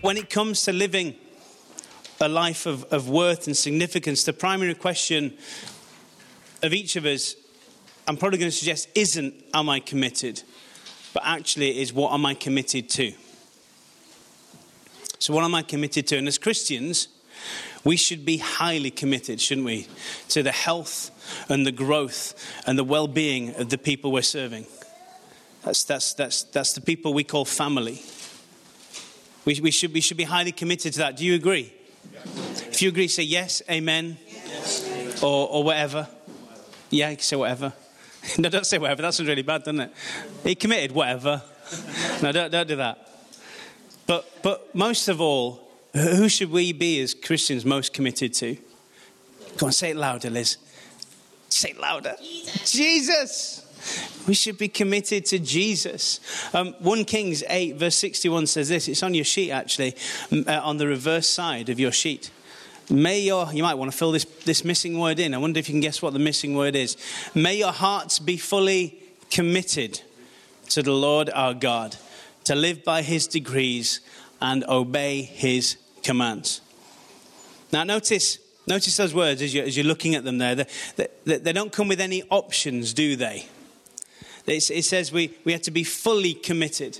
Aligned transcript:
when 0.00 0.16
it 0.16 0.30
comes 0.30 0.64
to 0.64 0.72
living 0.72 1.14
a 2.20 2.28
life 2.28 2.66
of, 2.66 2.84
of 2.84 3.08
worth 3.08 3.46
and 3.46 3.56
significance, 3.56 4.24
the 4.24 4.32
primary 4.32 4.74
question 4.74 5.36
of 6.62 6.72
each 6.72 6.96
of 6.96 7.04
us, 7.06 7.34
I'm 8.06 8.16
probably 8.16 8.38
going 8.38 8.50
to 8.50 8.56
suggest, 8.56 8.88
isn't 8.94 9.34
am 9.54 9.68
I 9.68 9.80
committed, 9.80 10.42
but 11.12 11.22
actually 11.24 11.80
is 11.80 11.92
what 11.92 12.12
am 12.12 12.26
I 12.26 12.34
committed 12.34 12.88
to? 12.90 13.12
So, 15.18 15.34
what 15.34 15.44
am 15.44 15.54
I 15.54 15.62
committed 15.62 16.06
to? 16.08 16.16
And 16.16 16.26
as 16.28 16.38
Christians, 16.38 17.08
we 17.84 17.96
should 17.96 18.24
be 18.24 18.38
highly 18.38 18.90
committed, 18.90 19.40
shouldn't 19.40 19.66
we, 19.66 19.86
to 20.28 20.42
the 20.42 20.52
health 20.52 21.10
and 21.48 21.66
the 21.66 21.72
growth 21.72 22.34
and 22.66 22.78
the 22.78 22.84
well 22.84 23.06
being 23.06 23.54
of 23.56 23.68
the 23.68 23.78
people 23.78 24.12
we're 24.12 24.22
serving. 24.22 24.66
That's, 25.62 25.84
that's, 25.84 26.14
that's, 26.14 26.42
that's 26.44 26.72
the 26.72 26.80
people 26.80 27.12
we 27.12 27.24
call 27.24 27.44
family. 27.44 28.02
We, 29.44 29.60
we, 29.60 29.70
should, 29.70 29.92
we 29.92 30.00
should 30.00 30.16
be 30.16 30.24
highly 30.24 30.52
committed 30.52 30.92
to 30.94 30.98
that. 31.00 31.16
Do 31.16 31.24
you 31.24 31.34
agree? 31.34 31.72
Yes. 32.12 32.62
If 32.68 32.82
you 32.82 32.88
agree, 32.88 33.08
say 33.08 33.22
yes, 33.22 33.62
amen, 33.70 34.18
yes. 34.26 35.22
Or, 35.22 35.48
or 35.48 35.64
whatever. 35.64 36.08
Yeah, 36.90 37.10
you 37.10 37.16
can 37.16 37.22
say 37.22 37.36
whatever. 37.36 37.72
no, 38.38 38.48
don't 38.48 38.66
say 38.66 38.78
whatever. 38.78 39.02
That 39.02 39.14
sounds 39.14 39.28
really 39.28 39.42
bad, 39.42 39.64
doesn't 39.64 39.80
it? 39.80 39.92
He 40.44 40.54
committed, 40.54 40.92
whatever. 40.92 41.42
no, 42.22 42.32
don't, 42.32 42.50
don't 42.50 42.68
do 42.68 42.76
that. 42.76 43.08
But, 44.06 44.42
but 44.42 44.74
most 44.74 45.08
of 45.08 45.20
all, 45.20 45.70
who 45.92 46.28
should 46.28 46.50
we 46.50 46.72
be 46.72 47.00
as 47.00 47.14
Christians 47.14 47.64
most 47.64 47.92
committed 47.92 48.34
to? 48.34 48.56
Go 49.56 49.66
on, 49.66 49.72
say 49.72 49.90
it 49.90 49.96
louder, 49.96 50.30
Liz. 50.30 50.56
Say 51.48 51.70
it 51.70 51.80
louder. 51.80 52.16
Jesus. 52.20 52.72
Jesus. 52.72 53.69
We 54.26 54.34
should 54.34 54.58
be 54.58 54.68
committed 54.68 55.24
to 55.26 55.38
Jesus. 55.38 56.20
Um, 56.54 56.74
1 56.80 57.04
Kings 57.04 57.42
8, 57.48 57.76
verse 57.76 57.96
61 57.96 58.46
says 58.46 58.68
this. 58.68 58.88
It's 58.88 59.02
on 59.02 59.14
your 59.14 59.24
sheet, 59.24 59.50
actually, 59.50 59.94
uh, 60.32 60.60
on 60.62 60.76
the 60.76 60.86
reverse 60.86 61.28
side 61.28 61.68
of 61.68 61.80
your 61.80 61.92
sheet. 61.92 62.30
May 62.90 63.20
your, 63.20 63.52
you 63.52 63.62
might 63.62 63.74
want 63.74 63.90
to 63.90 63.96
fill 63.96 64.12
this, 64.12 64.24
this 64.44 64.64
missing 64.64 64.98
word 64.98 65.20
in. 65.20 65.32
I 65.32 65.38
wonder 65.38 65.58
if 65.58 65.68
you 65.68 65.74
can 65.74 65.80
guess 65.80 66.02
what 66.02 66.12
the 66.12 66.18
missing 66.18 66.56
word 66.56 66.74
is. 66.74 66.96
May 67.34 67.56
your 67.56 67.72
hearts 67.72 68.18
be 68.18 68.36
fully 68.36 69.00
committed 69.30 70.00
to 70.70 70.82
the 70.82 70.92
Lord 70.92 71.30
our 71.30 71.54
God, 71.54 71.96
to 72.44 72.54
live 72.54 72.84
by 72.84 73.02
his 73.02 73.26
decrees 73.26 74.00
and 74.40 74.64
obey 74.64 75.22
his 75.22 75.76
commands. 76.02 76.60
Now, 77.72 77.84
notice, 77.84 78.38
notice 78.66 78.96
those 78.96 79.14
words 79.14 79.42
as, 79.42 79.54
you, 79.54 79.62
as 79.62 79.76
you're 79.76 79.86
looking 79.86 80.14
at 80.14 80.24
them 80.24 80.38
there. 80.38 80.54
They, 80.56 80.66
they, 81.24 81.36
they 81.38 81.52
don't 81.52 81.72
come 81.72 81.88
with 81.88 82.00
any 82.00 82.24
options, 82.30 82.92
do 82.92 83.16
they? 83.16 83.46
It 84.46 84.84
says 84.84 85.12
we, 85.12 85.36
we 85.44 85.52
have 85.52 85.62
to 85.62 85.70
be 85.70 85.84
fully 85.84 86.34
committed. 86.34 86.98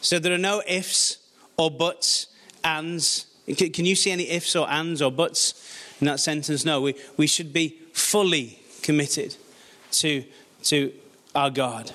So 0.00 0.18
there 0.18 0.32
are 0.32 0.38
no 0.38 0.62
ifs 0.68 1.18
or 1.56 1.70
buts, 1.70 2.28
ands. 2.62 3.26
Can, 3.56 3.84
you 3.84 3.96
see 3.96 4.10
any 4.10 4.28
ifs 4.30 4.54
or 4.54 4.68
ands 4.70 5.02
or 5.02 5.10
buts 5.10 5.54
in 6.00 6.06
that 6.06 6.20
sentence? 6.20 6.64
No, 6.64 6.80
we, 6.80 6.94
we 7.16 7.26
should 7.26 7.52
be 7.52 7.78
fully 7.92 8.60
committed 8.82 9.36
to, 9.92 10.24
to 10.64 10.92
our 11.34 11.50
God. 11.50 11.92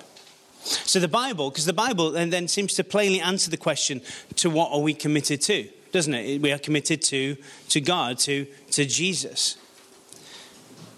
So 0.63 0.99
the 0.99 1.07
Bible, 1.07 1.49
because 1.49 1.65
the 1.65 1.73
Bible 1.73 2.11
then, 2.11 2.29
then 2.29 2.47
seems 2.47 2.73
to 2.75 2.83
plainly 2.83 3.19
answer 3.19 3.49
the 3.49 3.57
question 3.57 4.01
to 4.35 4.49
what 4.49 4.71
are 4.71 4.79
we 4.79 4.93
committed 4.93 5.41
to, 5.41 5.67
doesn't 5.91 6.13
it? 6.13 6.41
We 6.41 6.51
are 6.51 6.57
committed 6.57 7.01
to, 7.03 7.37
to 7.69 7.81
God, 7.81 8.17
to, 8.19 8.45
to 8.71 8.85
Jesus. 8.85 9.57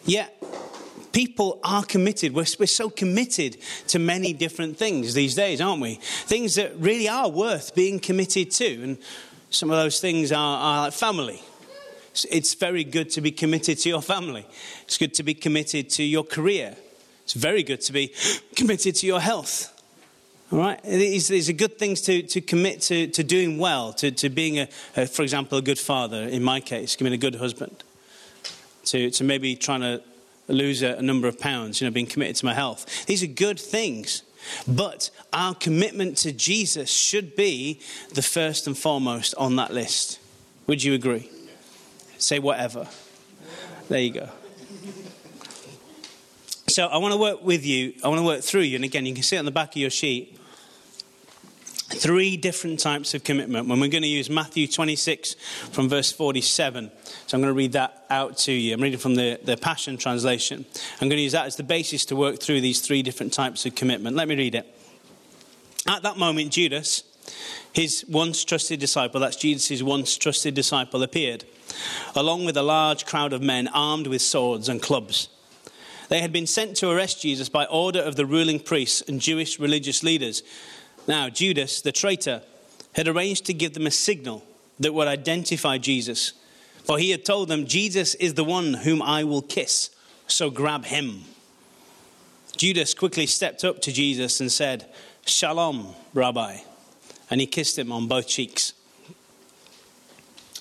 Yet, 0.06 0.42
people 1.16 1.62
are 1.64 1.84
committed. 1.86 2.34
We're, 2.34 2.46
we're 2.60 2.66
so 2.66 2.90
committed 2.90 3.56
to 3.88 4.00
many 4.00 4.34
different 4.34 4.78
things 4.78 5.14
these 5.14 5.34
days, 5.34 5.62
aren't 5.62 5.82
we? 5.82 5.96
Things 5.96 6.56
that 6.56 6.76
really 6.78 7.08
are 7.08 7.30
worth 7.30 7.74
being 7.74 8.02
committed 8.02 8.52
to. 8.52 8.84
And 8.84 8.98
some 9.50 9.72
of 9.72 9.78
those 9.78 10.02
things 10.02 10.34
are, 10.34 10.58
are 10.58 10.82
like 10.82 10.94
family. 10.94 11.42
It's 12.30 12.54
very 12.54 12.84
good 12.84 13.10
to 13.12 13.22
be 13.22 13.32
committed 13.32 13.78
to 13.80 13.90
your 13.90 14.02
family. 14.02 14.46
It's 14.84 14.98
good 14.98 15.14
to 15.14 15.24
be 15.24 15.34
committed 15.34 15.90
to 15.92 16.04
your 16.04 16.26
career. 16.26 16.76
It's 17.24 17.34
very 17.34 17.64
good 17.64 17.80
to 17.82 17.94
be 17.94 18.14
committed 18.58 18.96
to 18.96 19.08
your 19.08 19.22
health. 19.22 19.72
All 20.52 20.60
right? 20.60 20.84
These, 20.84 21.30
these 21.30 21.48
are 21.50 21.54
good 21.54 21.80
things 21.80 22.02
to, 22.02 22.24
to 22.24 22.42
commit 22.42 22.82
to, 22.82 23.08
to 23.08 23.24
doing 23.24 23.58
well, 23.58 23.94
to, 23.94 24.12
to 24.12 24.30
being, 24.30 24.60
a, 24.60 24.68
a, 24.98 25.08
for 25.08 25.22
example, 25.22 25.60
a 25.60 25.62
good 25.62 25.80
father, 25.80 26.24
in 26.24 26.44
my 26.44 26.60
case, 26.60 26.94
being 26.98 27.14
a 27.14 27.18
good 27.18 27.36
husband, 27.36 27.86
to, 28.86 29.10
to 29.12 29.24
maybe 29.24 29.56
trying 29.56 29.80
to 29.80 30.02
lose 30.48 30.82
a, 30.82 30.96
a 30.96 31.02
number 31.02 31.28
of 31.28 31.40
pounds, 31.40 31.82
you 31.82 31.88
know, 31.88 31.92
being 31.92 32.06
committed 32.06 32.36
to 32.38 32.46
my 32.46 32.54
health. 32.54 33.06
These 33.06 33.24
are 33.24 33.28
good 33.28 33.60
things. 33.60 34.24
But 34.68 35.10
our 35.34 35.56
commitment 35.56 36.18
to 36.20 36.32
Jesus 36.32 36.92
should 36.92 37.36
be 37.36 37.80
the 38.14 38.22
first 38.22 38.68
and 38.68 38.78
foremost 38.78 39.34
on 39.36 39.56
that 39.56 39.74
list. 39.74 40.20
Would 40.68 40.84
you 40.84 40.94
agree? 40.94 41.30
Say 42.18 42.40
whatever. 42.40 42.88
There 43.90 44.00
you 44.00 44.12
go. 44.12 44.30
So 46.68 46.88
I 46.88 46.98
want 46.98 47.14
to 47.14 47.20
work 47.20 47.44
with 47.44 47.66
you. 47.66 47.94
I 48.04 48.08
want 48.08 48.20
to 48.20 48.26
work 48.26 48.42
through 48.42 48.62
you. 48.62 48.76
And 48.76 48.86
again, 48.86 49.06
you 49.06 49.14
can 49.14 49.24
see 49.24 49.36
it 49.36 49.40
on 49.40 49.46
the 49.46 49.52
back 49.52 49.70
of 49.70 49.78
your 49.78 49.90
sheet 49.90 50.38
three 51.88 52.36
different 52.36 52.80
types 52.80 53.14
of 53.14 53.24
commitment. 53.24 53.68
When 53.68 53.80
we're 53.80 53.90
going 53.90 54.04
to 54.04 54.10
use 54.10 54.30
Matthew 54.30 54.68
26 54.68 55.36
from 55.72 55.88
verse 55.88 56.12
47. 56.12 56.92
So 57.28 57.38
I'm 57.38 57.42
going 57.42 57.54
to 57.54 57.58
read 57.58 57.74
that 57.74 58.06
out 58.10 58.38
to 58.40 58.52
you. 58.52 58.74
I'm 58.74 58.82
reading 58.82 59.00
from 59.00 59.16
the, 59.16 59.40
the 59.44 59.56
Passion 59.56 59.98
Translation. 59.98 60.66
I'm 61.00 61.10
going 61.10 61.18
to 61.18 61.24
use 61.24 61.34
that 61.34 61.46
as 61.46 61.56
the 61.56 61.64
basis 61.64 62.06
to 62.06 62.16
work 62.16 62.40
through 62.40 62.62
these 62.62 62.82
three 62.82 63.04
different 63.04 63.34
types 63.34 63.66
of 63.66 63.76
commitment. 63.76 64.16
Let 64.16 64.28
me 64.28 64.36
read 64.36 64.56
it. 64.56 64.66
At 65.88 66.02
that 66.02 66.18
moment, 66.18 66.52
Judas, 66.52 67.04
his 67.72 68.04
once 68.10 68.44
trusted 68.44 68.80
disciple, 68.80 69.20
that's 69.20 69.36
Jesus' 69.36 69.84
once 69.84 70.18
trusted 70.18 70.56
disciple, 70.56 71.04
appeared, 71.04 71.44
along 72.16 72.46
with 72.46 72.58
a 72.58 72.64
large 72.64 73.06
crowd 73.06 73.34
of 73.34 73.44
men 73.44 73.68
armed 73.68 74.08
with 74.08 74.24
swords 74.24 74.68
and 74.68 74.82
clubs. 74.82 75.30
They 76.10 76.22
had 76.22 76.32
been 76.32 76.48
sent 76.48 76.78
to 76.78 76.90
arrest 76.90 77.22
Jesus 77.22 77.50
by 77.50 77.66
order 77.66 78.00
of 78.00 78.16
the 78.16 78.26
ruling 78.26 78.60
priests 78.60 79.02
and 79.08 79.20
Jewish 79.20 79.60
religious 79.60 80.04
leaders 80.04 80.44
now, 81.08 81.30
Judas, 81.30 81.82
the 81.82 81.92
traitor, 81.92 82.42
had 82.94 83.08
arranged 83.08 83.46
to 83.46 83.54
give 83.54 83.74
them 83.74 83.88
a 83.88 83.92
signal 83.92 84.44
that 84.80 84.94
would 84.94 85.08
identify 85.08 85.78
Jesus. 85.78 86.34
For 86.84 86.98
he 86.98 87.12
had 87.12 87.26
told 87.26 87.48
them, 87.48 87.66
Jesus 87.66 88.16
is 88.16 88.34
the 88.34 88.44
one 88.44 88.74
whom 88.74 89.02
I 89.02 89.24
will 89.24 89.42
kiss, 89.42 89.90
so 90.28 90.50
grab 90.50 90.86
him. 90.86 91.24
Judas 92.58 92.94
quickly 92.94 93.28
stepped 93.28 93.64
up 93.64 93.82
to 93.82 93.92
Jesus 93.92 94.40
and 94.40 94.52
said, 94.52 94.86
Shalom, 95.26 95.96
Rabbi. 96.14 96.58
And 97.30 97.42
he 97.42 97.48
kissed 97.48 97.78
him 97.78 97.92
on 97.92 98.08
both 98.08 98.28
cheeks. 98.28 98.74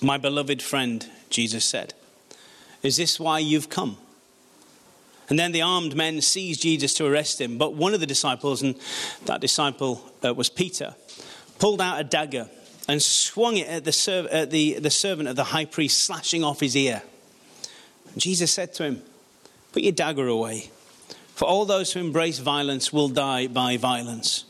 My 0.01 0.17
beloved 0.17 0.61
friend, 0.61 1.07
Jesus 1.29 1.63
said, 1.63 1.93
Is 2.83 2.97
this 2.97 3.19
why 3.19 3.39
you've 3.39 3.69
come? 3.69 3.97
And 5.29 5.39
then 5.39 5.51
the 5.51 5.61
armed 5.61 5.95
men 5.95 6.21
seized 6.21 6.61
Jesus 6.61 6.93
to 6.95 7.05
arrest 7.05 7.41
him. 7.41 7.57
But 7.57 7.73
one 7.73 7.93
of 7.93 7.99
the 7.99 8.05
disciples, 8.05 8.61
and 8.61 8.75
that 9.25 9.41
disciple 9.41 10.11
uh, 10.23 10.33
was 10.33 10.49
Peter, 10.49 10.95
pulled 11.57 11.81
out 11.81 11.99
a 11.99 12.03
dagger 12.03 12.49
and 12.87 13.01
swung 13.01 13.57
it 13.57 13.67
at, 13.67 13.85
the, 13.85 13.91
serv- 13.91 14.27
at 14.27 14.51
the, 14.51 14.79
the 14.79 14.91
servant 14.91 15.27
of 15.27 15.35
the 15.35 15.45
high 15.45 15.65
priest, 15.65 16.03
slashing 16.03 16.43
off 16.43 16.59
his 16.59 16.75
ear. 16.75 17.01
Jesus 18.17 18.51
said 18.51 18.73
to 18.75 18.83
him, 18.83 19.01
Put 19.71 19.83
your 19.83 19.91
dagger 19.91 20.27
away, 20.27 20.69
for 21.33 21.45
all 21.45 21.65
those 21.65 21.91
who 21.91 21.99
embrace 21.99 22.39
violence 22.39 22.93
will 22.93 23.09
die 23.09 23.47
by 23.47 23.77
violence. 23.77 24.45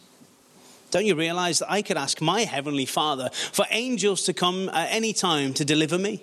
Don't 0.92 1.06
you 1.06 1.16
realize 1.16 1.60
that 1.60 1.72
I 1.72 1.82
could 1.82 1.98
ask 1.98 2.22
my 2.22 2.42
heavenly 2.42 2.86
Father 2.86 3.30
for 3.32 3.66
angels 3.72 4.24
to 4.24 4.34
come 4.34 4.70
at 4.70 4.92
any 4.92 5.14
time 5.14 5.54
to 5.56 5.66
deliver 5.66 5.98
me? 5.98 6.22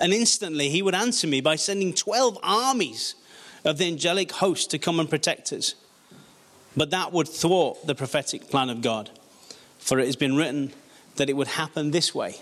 And 0.00 0.12
instantly 0.12 0.70
he 0.70 0.82
would 0.82 0.94
answer 0.94 1.26
me 1.26 1.40
by 1.40 1.56
sending 1.56 1.92
12 1.92 2.38
armies 2.42 3.14
of 3.64 3.78
the 3.78 3.86
angelic 3.86 4.32
host 4.32 4.70
to 4.70 4.78
come 4.78 4.98
and 4.98 5.08
protect 5.08 5.52
us. 5.52 5.74
But 6.76 6.90
that 6.90 7.12
would 7.12 7.28
thwart 7.28 7.86
the 7.86 7.94
prophetic 7.94 8.48
plan 8.48 8.70
of 8.70 8.82
God. 8.82 9.10
For 9.78 9.98
it 9.98 10.06
has 10.06 10.16
been 10.16 10.36
written 10.36 10.72
that 11.16 11.28
it 11.28 11.36
would 11.36 11.48
happen 11.48 11.90
this 11.90 12.14
way. 12.14 12.36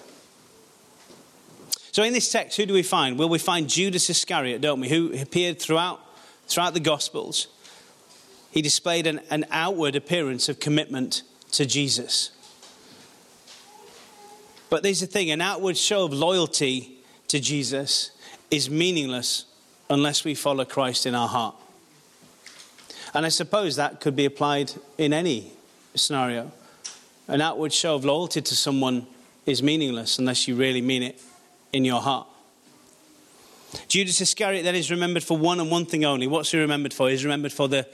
So 1.92 2.02
in 2.04 2.12
this 2.12 2.30
text, 2.30 2.56
who 2.56 2.66
do 2.66 2.74
we 2.74 2.82
find? 2.82 3.18
Well, 3.18 3.28
we 3.28 3.38
find 3.38 3.68
Judas 3.68 4.08
Iscariot, 4.08 4.60
don't 4.60 4.80
we, 4.80 4.88
who 4.88 5.12
appeared 5.20 5.60
throughout, 5.60 6.00
throughout 6.46 6.74
the 6.74 6.80
Gospels. 6.80 7.48
He 8.52 8.62
displayed 8.62 9.06
an, 9.06 9.20
an 9.30 9.46
outward 9.50 9.96
appearance 9.96 10.48
of 10.48 10.60
commitment 10.60 11.22
to 11.52 11.66
Jesus. 11.66 12.30
But 14.68 14.84
there's 14.84 15.00
the 15.00 15.06
thing 15.06 15.30
an 15.32 15.40
outward 15.40 15.76
show 15.76 16.04
of 16.04 16.12
loyalty 16.12 16.98
to 17.28 17.40
Jesus 17.40 18.12
is 18.50 18.70
meaningless 18.70 19.46
unless 19.90 20.24
we 20.24 20.34
follow 20.34 20.64
Christ 20.64 21.04
in 21.04 21.14
our 21.14 21.28
heart. 21.28 21.54
And 23.12 23.26
I 23.26 23.28
suppose 23.28 23.76
that 23.76 24.00
could 24.00 24.16
be 24.16 24.24
applied 24.24 24.72
in 24.96 25.12
any 25.12 25.52
scenario. 25.94 26.52
An 27.28 27.40
outward 27.40 27.72
show 27.72 27.96
of 27.96 28.04
loyalty 28.04 28.40
to 28.40 28.56
someone 28.56 29.06
is 29.44 29.62
meaningless 29.62 30.18
unless 30.18 30.48
you 30.48 30.54
really 30.54 30.80
mean 30.80 31.02
it 31.02 31.20
in 31.72 31.84
your 31.84 32.00
heart. 32.00 32.26
Judas 33.88 34.20
Iscariot 34.20 34.64
then 34.64 34.74
is 34.74 34.90
remembered 34.90 35.22
for 35.22 35.36
one 35.36 35.60
and 35.60 35.70
one 35.70 35.86
thing 35.86 36.04
only. 36.04 36.26
What's 36.26 36.50
he 36.50 36.58
remembered 36.58 36.94
for? 36.94 37.10
He's 37.10 37.24
remembered 37.24 37.52
for 37.52 37.68
the 37.68 37.86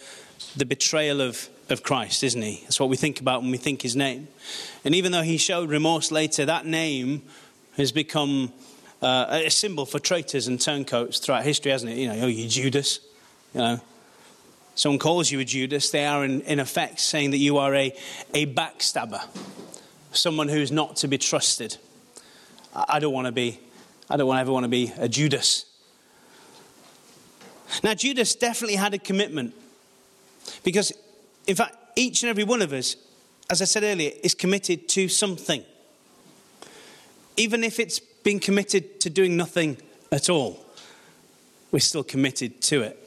the 0.57 0.67
betrayal 0.67 1.21
of, 1.21 1.49
of 1.69 1.83
Christ, 1.83 2.23
isn't 2.23 2.41
he? 2.41 2.61
That's 2.63 2.81
what 2.81 2.89
we 2.89 2.97
think 2.97 3.21
about 3.21 3.43
when 3.43 3.51
we 3.51 3.59
think 3.59 3.83
his 3.83 3.97
name. 3.97 4.29
And 4.85 4.95
even 4.95 5.13
though 5.13 5.23
he 5.23 5.37
showed 5.37 5.71
remorse 5.71 6.11
later, 6.11 6.45
that 6.45 6.67
name 6.67 7.23
has 7.77 7.93
become 7.93 8.53
uh, 9.03 9.41
a 9.45 9.51
symbol 9.51 9.87
for 9.87 9.99
traitors 9.99 10.47
and 10.47 10.61
turncoats 10.61 11.19
throughout 11.19 11.45
history, 11.45 11.73
hasn't 11.73 11.93
it? 11.93 11.99
You 11.99 12.09
know, 12.09 12.21
oh, 12.23 12.27
you 12.27 12.49
Judas. 12.49 13.01
You 13.55 13.61
know, 13.61 13.81
someone 14.75 14.99
calls 14.99 15.31
you 15.31 15.41
a 15.41 15.45
Judas, 15.45 15.91
they 15.91 16.07
are 16.07 16.25
in, 16.25 16.43
in 16.43 16.61
effect 16.61 17.01
saying 17.01 17.31
that 17.31 17.39
you 17.39 17.59
are 17.59 17.75
a, 17.75 17.93
a 18.35 18.47
backstabber, 18.47 19.23
someone 20.13 20.49
who's 20.49 20.71
not 20.71 20.97
to 20.97 21.09
be 21.09 21.19
trusted. 21.19 21.77
I, 22.75 22.85
I 22.89 22.99
don't 23.01 23.13
want 23.13 23.27
to 23.27 23.33
be, 23.33 23.59
I 24.09 24.17
don't 24.17 24.37
ever 24.37 24.53
want 24.53 24.65
to 24.65 24.69
be 24.69 24.93
a 24.99 25.09
Judas. 25.09 25.65
Now, 27.83 27.95
Judas 27.95 28.35
definitely 28.35 28.77
had 28.77 28.95
a 28.95 28.99
commitment 28.99 29.55
because, 30.63 30.93
in 31.47 31.57
fact, 31.57 31.77
each 31.97 32.23
and 32.23 32.31
every 32.31 32.45
one 32.45 32.63
of 32.63 32.73
us, 32.73 32.97
as 33.51 33.61
I 33.61 33.65
said 33.65 33.83
earlier, 33.83 34.13
is 34.23 34.35
committed 34.35 34.89
to 34.91 35.09
something. 35.09 35.65
Even 37.37 37.65
if 37.65 37.81
it's 37.81 38.01
been 38.27 38.41
committed 38.41 38.99
to 38.99 39.09
doing 39.09 39.37
nothing 39.37 39.77
at 40.11 40.29
all, 40.29 40.59
we're 41.71 41.79
still 41.79 42.03
committed 42.03 42.61
to 42.61 42.83
it. 42.83 42.99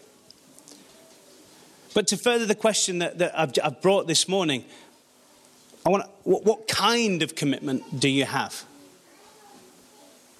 But 1.93 2.07
to 2.07 2.15
further 2.15 2.45
the 2.45 2.55
question 2.55 2.99
that, 2.99 3.17
that 3.17 3.37
I've, 3.37 3.51
I've, 3.61 3.81
brought 3.81 4.07
this 4.07 4.29
morning, 4.29 4.63
I 5.85 5.89
want 5.89 6.05
what, 6.23 6.45
what 6.45 6.69
kind 6.69 7.21
of 7.21 7.35
commitment 7.35 7.99
do 7.99 8.07
you 8.07 8.23
have? 8.23 8.63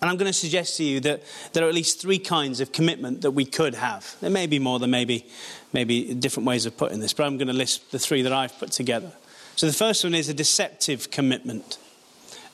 And 0.02 0.10
I'm 0.10 0.16
going 0.16 0.32
to 0.32 0.40
suggest 0.40 0.78
to 0.78 0.86
you 0.86 1.02
that 1.02 1.24
there 1.52 1.66
are 1.66 1.68
at 1.68 1.76
least 1.76 2.00
three 2.00 2.18
kinds 2.18 2.62
of 2.62 2.72
commitment 2.72 3.24
that 3.24 3.32
we 3.32 3.44
could 3.44 3.76
have. 3.76 4.16
There 4.22 4.30
may 4.30 4.48
be 4.48 4.60
more, 4.60 4.80
there 4.80 4.88
may 4.88 5.04
be 5.04 5.26
maybe 5.74 6.14
different 6.14 6.48
ways 6.48 6.66
of 6.66 6.78
putting 6.78 7.02
this, 7.02 7.12
but 7.12 7.26
I'm 7.26 7.38
going 7.38 7.50
to 7.50 7.54
list 7.54 7.92
the 7.92 8.00
three 8.00 8.22
that 8.22 8.32
I've 8.32 8.58
put 8.58 8.72
together. 8.72 9.12
So 9.58 9.68
the 9.68 9.74
first 9.74 10.06
one 10.06 10.16
is 10.16 10.30
a 10.30 10.34
deceptive 10.34 11.12
commitment. 11.12 11.78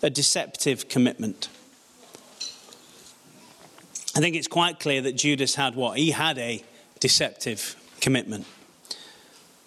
A 0.02 0.10
deceptive 0.10 0.90
commitment. 0.90 1.50
I 4.16 4.20
think 4.20 4.36
it's 4.36 4.48
quite 4.48 4.80
clear 4.80 5.02
that 5.02 5.14
Judas 5.14 5.56
had 5.56 5.76
what? 5.76 5.98
He 5.98 6.12
had 6.12 6.38
a 6.38 6.64
deceptive 7.00 7.76
commitment. 8.00 8.46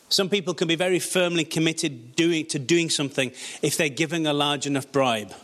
Some 0.08 0.30
people 0.30 0.54
can 0.54 0.68
be 0.68 0.74
very 0.74 0.98
firmly 0.98 1.44
committed 1.44 2.16
doing, 2.16 2.46
to 2.46 2.58
doing 2.58 2.88
something 2.88 3.30
if 3.60 3.76
they're 3.76 3.90
giving 3.90 4.26
a 4.26 4.32
large 4.32 4.66
enough 4.66 4.90
bribe. 4.90 5.34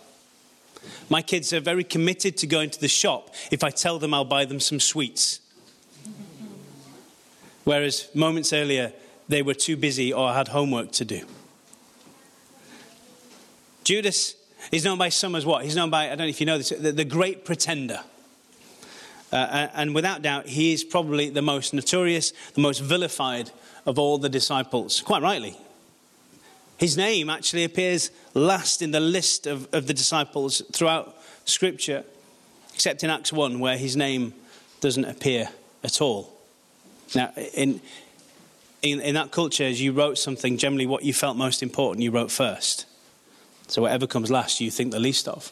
My 1.10 1.20
kids 1.20 1.52
are 1.52 1.60
very 1.60 1.84
committed 1.84 2.38
to 2.38 2.46
going 2.46 2.70
to 2.70 2.80
the 2.80 2.88
shop 2.88 3.34
if 3.50 3.62
I 3.62 3.70
tell 3.70 3.98
them 3.98 4.14
I'll 4.14 4.24
buy 4.24 4.46
them 4.46 4.58
some 4.58 4.80
sweets. 4.80 5.40
Whereas 7.64 8.08
moments 8.14 8.52
earlier, 8.52 8.92
they 9.28 9.42
were 9.42 9.54
too 9.54 9.76
busy 9.76 10.12
or 10.12 10.32
had 10.32 10.48
homework 10.48 10.92
to 10.92 11.04
do. 11.04 11.26
Judas 13.84 14.34
is 14.72 14.84
known 14.84 14.96
by 14.96 15.10
some 15.10 15.34
as 15.34 15.44
what? 15.44 15.64
He's 15.64 15.76
known 15.76 15.90
by, 15.90 16.06
I 16.06 16.08
don't 16.08 16.18
know 16.18 16.26
if 16.26 16.40
you 16.40 16.46
know 16.46 16.56
this, 16.56 16.70
the, 16.70 16.92
the 16.92 17.04
great 17.04 17.44
pretender. 17.44 18.00
Uh, 19.34 19.66
and 19.75 19.96
without 19.96 20.22
doubt, 20.22 20.46
he 20.46 20.72
is 20.72 20.84
probably 20.84 21.28
the 21.28 21.42
most 21.42 21.75
notorious, 21.75 22.32
the 22.54 22.60
most 22.60 22.78
vilified 22.78 23.50
of 23.84 23.98
all 23.98 24.16
the 24.16 24.28
disciples, 24.28 25.00
quite 25.00 25.22
rightly. 25.22 25.56
His 26.78 26.96
name 26.96 27.28
actually 27.28 27.64
appears 27.64 28.12
last 28.34 28.81
in 28.81 28.92
the 28.92 29.00
list 29.00 29.48
of, 29.48 29.69
of 29.75 29.88
the 29.88 29.94
disciples 29.94 30.62
throughout 30.72 31.16
Scripture, 31.46 32.04
except 32.75 33.02
in 33.02 33.10
Acts 33.10 33.32
1, 33.32 33.58
where 33.58 33.76
his 33.76 33.96
name 33.96 34.34
doesn't 34.81 35.04
appear 35.04 35.48
at 35.82 36.00
all. 36.00 36.32
Now, 37.16 37.32
in, 37.54 37.81
in, 38.82 39.00
in 39.00 39.16
that 39.16 39.32
culture, 39.32 39.64
as 39.64 39.82
you 39.82 39.92
wrote 39.92 40.16
something, 40.16 40.58
generally 40.58 40.86
what 40.86 41.02
you 41.02 41.12
felt 41.12 41.36
most 41.36 41.60
important, 41.60 42.04
you 42.04 42.12
wrote 42.12 42.31
first. 42.31 42.86
So 43.66 43.82
whatever 43.82 44.06
comes 44.06 44.31
last, 44.31 44.60
you 44.60 44.70
think 44.70 44.92
the 44.92 45.00
least 45.00 45.26
of. 45.26 45.50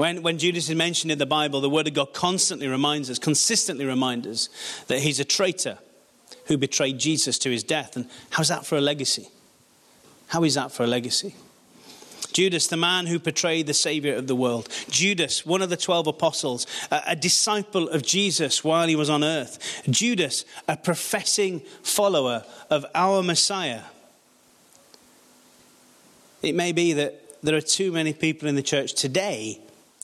When, 0.00 0.22
when 0.22 0.38
Judas 0.38 0.70
is 0.70 0.74
mentioned 0.74 1.12
in 1.12 1.18
the 1.18 1.26
Bible, 1.26 1.60
the 1.60 1.68
Word 1.68 1.86
of 1.86 1.92
God 1.92 2.14
constantly 2.14 2.66
reminds 2.68 3.10
us, 3.10 3.18
consistently 3.18 3.84
reminds 3.84 4.26
us, 4.26 4.84
that 4.86 5.00
he's 5.00 5.20
a 5.20 5.26
traitor 5.26 5.76
who 6.46 6.56
betrayed 6.56 6.98
Jesus 6.98 7.38
to 7.40 7.50
his 7.50 7.62
death. 7.62 7.96
And 7.96 8.08
how's 8.30 8.48
that 8.48 8.64
for 8.64 8.78
a 8.78 8.80
legacy? 8.80 9.28
How 10.28 10.42
is 10.42 10.54
that 10.54 10.72
for 10.72 10.84
a 10.84 10.86
legacy? 10.86 11.34
Judas, 12.32 12.66
the 12.66 12.78
man 12.78 13.08
who 13.08 13.18
betrayed 13.18 13.66
the 13.66 13.74
Savior 13.74 14.14
of 14.14 14.26
the 14.26 14.34
world. 14.34 14.70
Judas, 14.88 15.44
one 15.44 15.60
of 15.60 15.68
the 15.68 15.76
12 15.76 16.06
apostles, 16.06 16.66
a, 16.90 17.02
a, 17.08 17.16
disciple 17.16 17.86
of 17.90 18.02
Jesus 18.02 18.64
while 18.64 18.88
he 18.88 18.96
was 18.96 19.10
on 19.10 19.22
earth. 19.22 19.82
Judas, 19.90 20.46
a 20.66 20.78
professing 20.78 21.60
follower 21.82 22.46
of 22.70 22.86
our 22.94 23.22
Messiah. 23.22 23.82
It 26.40 26.54
may 26.54 26.72
be 26.72 26.94
that 26.94 27.42
there 27.42 27.54
are 27.54 27.60
too 27.60 27.92
many 27.92 28.14
people 28.14 28.48
in 28.48 28.54
the 28.54 28.62
church 28.62 28.94
today 28.94 29.60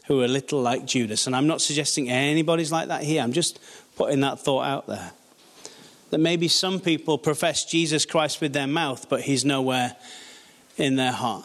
who 0.06 0.20
are 0.20 0.24
a 0.24 0.28
little 0.28 0.60
like 0.60 0.86
Judas. 0.86 1.26
And 1.26 1.34
I'm 1.34 1.46
not 1.46 1.60
suggesting 1.60 2.08
anybody's 2.08 2.72
like 2.72 2.88
that 2.88 3.02
here. 3.02 3.22
I'm 3.22 3.32
just 3.32 3.58
putting 3.96 4.20
that 4.20 4.40
thought 4.40 4.64
out 4.64 4.86
there 4.86 5.12
that 6.10 6.18
maybe 6.18 6.48
some 6.48 6.80
people 6.80 7.18
profess 7.18 7.64
Jesus 7.64 8.06
Christ 8.06 8.40
with 8.40 8.52
their 8.52 8.66
mouth, 8.66 9.08
but 9.08 9.22
he's 9.22 9.44
nowhere 9.44 9.96
in 10.76 10.96
their 10.96 11.12
heart. 11.12 11.44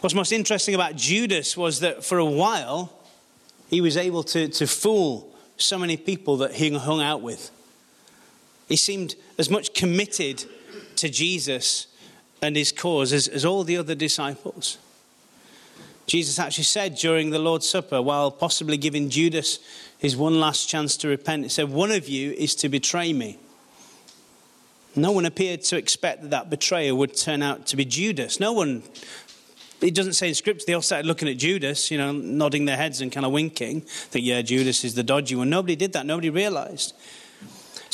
What's 0.00 0.14
most 0.14 0.32
interesting 0.32 0.74
about 0.74 0.96
Judas 0.96 1.56
was 1.56 1.80
that 1.80 2.04
for 2.04 2.18
a 2.18 2.24
while, 2.24 2.92
he 3.68 3.80
was 3.80 3.96
able 3.96 4.22
to, 4.24 4.48
to 4.48 4.66
fool 4.66 5.34
so 5.56 5.78
many 5.78 5.96
people 5.96 6.38
that 6.38 6.54
he 6.54 6.70
hung 6.70 7.00
out 7.00 7.22
with. 7.22 7.50
He 8.68 8.76
seemed 8.76 9.14
as 9.38 9.50
much 9.50 9.74
committed 9.74 10.44
to 10.96 11.08
Jesus 11.08 11.86
and 12.40 12.56
his 12.56 12.72
cause 12.72 13.12
as, 13.12 13.28
as 13.28 13.44
all 13.44 13.64
the 13.64 13.76
other 13.76 13.94
disciples. 13.94 14.78
Jesus 16.06 16.38
actually 16.38 16.64
said 16.64 16.96
during 16.96 17.30
the 17.30 17.38
Lord's 17.38 17.68
Supper, 17.68 18.02
while 18.02 18.30
possibly 18.30 18.76
giving 18.76 19.08
Judas 19.08 19.58
his 19.98 20.16
one 20.16 20.38
last 20.38 20.68
chance 20.68 20.96
to 20.98 21.08
repent, 21.08 21.44
he 21.44 21.48
said, 21.48 21.70
One 21.70 21.90
of 21.90 22.08
you 22.08 22.32
is 22.32 22.54
to 22.56 22.68
betray 22.68 23.12
me. 23.12 23.38
No 24.96 25.12
one 25.12 25.24
appeared 25.24 25.62
to 25.62 25.76
expect 25.76 26.22
that 26.22 26.30
that 26.30 26.50
betrayer 26.50 26.94
would 26.94 27.16
turn 27.16 27.42
out 27.42 27.66
to 27.68 27.76
be 27.76 27.84
Judas. 27.84 28.38
No 28.38 28.52
one, 28.52 28.82
it 29.80 29.94
doesn't 29.94 30.12
say 30.12 30.28
in 30.28 30.34
scripture, 30.34 30.64
they 30.66 30.74
all 30.74 30.82
started 30.82 31.06
looking 31.06 31.28
at 31.28 31.36
Judas, 31.36 31.90
you 31.90 31.98
know, 31.98 32.12
nodding 32.12 32.64
their 32.66 32.76
heads 32.76 33.00
and 33.00 33.10
kind 33.10 33.26
of 33.26 33.32
winking, 33.32 33.82
that, 34.12 34.20
yeah, 34.20 34.40
Judas 34.42 34.84
is 34.84 34.94
the 34.94 35.02
dodgy 35.02 35.34
one. 35.34 35.50
Nobody 35.50 35.74
did 35.74 35.94
that. 35.94 36.06
Nobody 36.06 36.30
realized. 36.30 36.94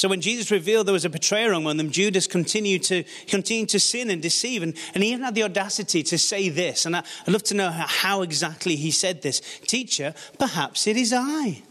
So 0.00 0.08
when 0.08 0.22
Jesus 0.22 0.50
revealed 0.50 0.86
there 0.86 0.94
was 0.94 1.04
a 1.04 1.10
betrayer 1.10 1.52
among 1.52 1.76
them, 1.76 1.90
Judas 1.90 2.26
continued 2.26 2.82
to, 2.84 3.04
continued 3.26 3.68
to 3.68 3.78
sin 3.78 4.08
and 4.08 4.22
deceive. 4.22 4.62
And, 4.62 4.74
and 4.94 5.04
he 5.04 5.10
even 5.10 5.22
had 5.22 5.34
the 5.34 5.42
audacity 5.42 6.02
to 6.04 6.16
say 6.16 6.48
this. 6.48 6.86
And 6.86 6.96
I, 6.96 7.02
would 7.26 7.34
love 7.34 7.42
to 7.42 7.54
know 7.54 7.68
how, 7.68 8.22
exactly 8.22 8.76
he 8.76 8.92
said 8.92 9.20
this. 9.20 9.40
Teacher, 9.66 10.14
perhaps 10.38 10.86
it 10.86 10.96
is 10.96 11.12
I. 11.12 11.62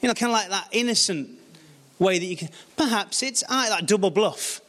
You 0.00 0.08
know, 0.08 0.14
kind 0.14 0.32
of 0.32 0.38
like 0.38 0.48
that 0.48 0.68
innocent 0.72 1.38
way 1.98 2.18
that 2.18 2.24
you 2.24 2.38
can, 2.38 2.48
perhaps 2.78 3.22
it's 3.22 3.44
I, 3.46 3.68
that 3.68 3.84
double 3.84 4.10
bluff. 4.10 4.62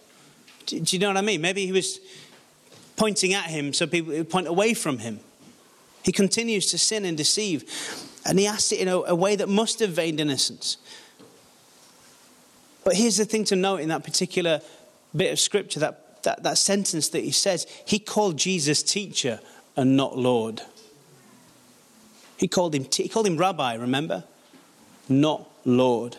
Do, 0.66 0.78
do 0.78 0.98
you 0.98 1.00
know 1.00 1.08
what 1.08 1.18
I 1.18 1.22
mean? 1.22 1.40
Maybe 1.40 1.66
he 1.66 1.72
was 1.72 2.02
pointing 2.98 3.34
at 3.34 3.46
him 3.46 3.72
so 3.72 3.88
people 3.88 4.12
would 4.12 4.30
point 4.30 4.48
away 4.48 4.74
from 4.74 4.98
him. 4.98 5.22
He 6.04 6.12
continues 6.12 6.66
to 6.72 6.78
sin 6.78 7.06
and 7.06 7.16
deceive. 7.16 7.64
And 8.26 8.38
he 8.38 8.46
asked 8.46 8.74
it 8.74 8.80
in 8.80 8.90
a, 8.90 8.98
a 8.98 9.16
way 9.16 9.38
that 9.38 9.48
must 9.48 9.80
have 9.80 9.92
veined 9.92 10.20
innocence. 10.20 10.76
But 12.86 12.96
here's 12.96 13.18
the 13.18 13.25
thing 13.25 13.44
to 13.46 13.56
note 13.56 13.82
in 13.82 13.89
that 13.89 14.04
particular 14.04 14.62
bit 15.13 15.34
of 15.34 15.39
scripture, 15.39 15.80
that, 15.80 16.24
that, 16.24 16.44
that 16.44 16.58
sentence 16.60 17.10
that 17.10 17.24
he 17.24 17.32
says, 17.32 17.65
he 17.84 17.98
called 17.98 18.38
Jesus 18.38 18.84
teacher 18.84 19.39
and 19.75 19.98
not 19.98 20.18
Lord. 20.18 20.62
He 22.38 22.48
called 22.48 22.75
him, 22.75 22.86
he 22.94 23.10
called 23.10 23.25
him 23.25 23.38
rabbi, 23.38 23.74
remember? 23.74 24.24
Not 25.10 25.50
Lord. 25.65 26.18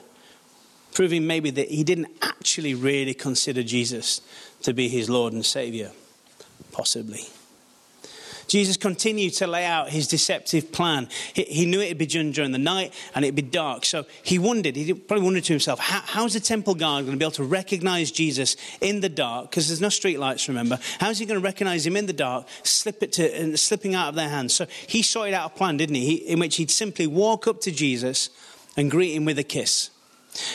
Proving 0.92 1.26
maybe 1.26 1.50
that 1.50 1.68
he 1.68 1.84
didn't 1.84 2.08
actually 2.20 2.74
really 2.74 3.14
consider 3.14 3.62
Jesus 3.62 4.20
to 4.62 4.74
be 4.74 4.88
his 4.88 5.08
Lord 5.08 5.32
and 5.32 5.46
Savior. 5.46 5.92
Possibly. 6.72 7.26
Jesus 8.48 8.76
continued 8.76 9.34
to 9.34 9.46
lay 9.46 9.64
out 9.64 9.90
his 9.90 10.06
deceptive 10.08 10.72
plan. 10.72 11.08
He, 11.34 11.66
knew 11.66 11.80
it 11.80 11.88
would 11.88 11.98
be 11.98 12.06
done 12.06 12.30
during 12.30 12.52
the 12.52 12.58
night 12.58 12.94
and 13.14 13.24
it'd 13.24 13.34
be 13.34 13.42
dark. 13.42 13.84
So 13.84 14.06
he 14.22 14.38
wondered, 14.38 14.76
he 14.76 14.92
probably 14.94 15.24
wondered 15.24 15.44
to 15.44 15.52
himself, 15.52 15.80
how, 15.80 16.00
how's 16.04 16.34
the 16.34 16.40
temple 16.40 16.74
guard 16.74 17.04
going 17.04 17.16
to 17.16 17.18
be 17.18 17.24
able 17.24 17.32
to 17.32 17.44
recognize 17.44 18.10
Jesus 18.10 18.56
in 18.80 19.00
the 19.00 19.08
dark? 19.08 19.50
Because 19.50 19.68
there's 19.68 19.80
no 19.80 19.88
street 19.88 20.18
lights, 20.18 20.48
remember. 20.48 20.78
How's 20.98 21.18
he 21.18 21.26
going 21.26 21.40
to 21.40 21.44
recognize 21.44 21.86
him 21.86 21.96
in 21.96 22.06
the 22.06 22.12
dark, 22.12 22.46
slip 22.62 23.02
it 23.02 23.12
to, 23.12 23.34
and 23.34 23.58
slipping 23.58 23.94
out 23.94 24.10
of 24.10 24.14
their 24.14 24.28
hands? 24.28 24.54
So 24.54 24.66
he 24.86 25.02
sorted 25.02 25.34
out 25.34 25.52
a 25.52 25.54
plan, 25.54 25.76
didn't 25.76 25.96
he? 25.96 26.06
he 26.06 26.14
in 26.14 26.38
which 26.38 26.56
he'd 26.56 26.70
simply 26.70 27.06
walk 27.06 27.46
up 27.46 27.60
to 27.62 27.72
Jesus 27.72 28.30
and 28.76 28.90
greet 28.90 29.14
him 29.14 29.24
with 29.24 29.38
a 29.38 29.44
kiss. 29.44 29.90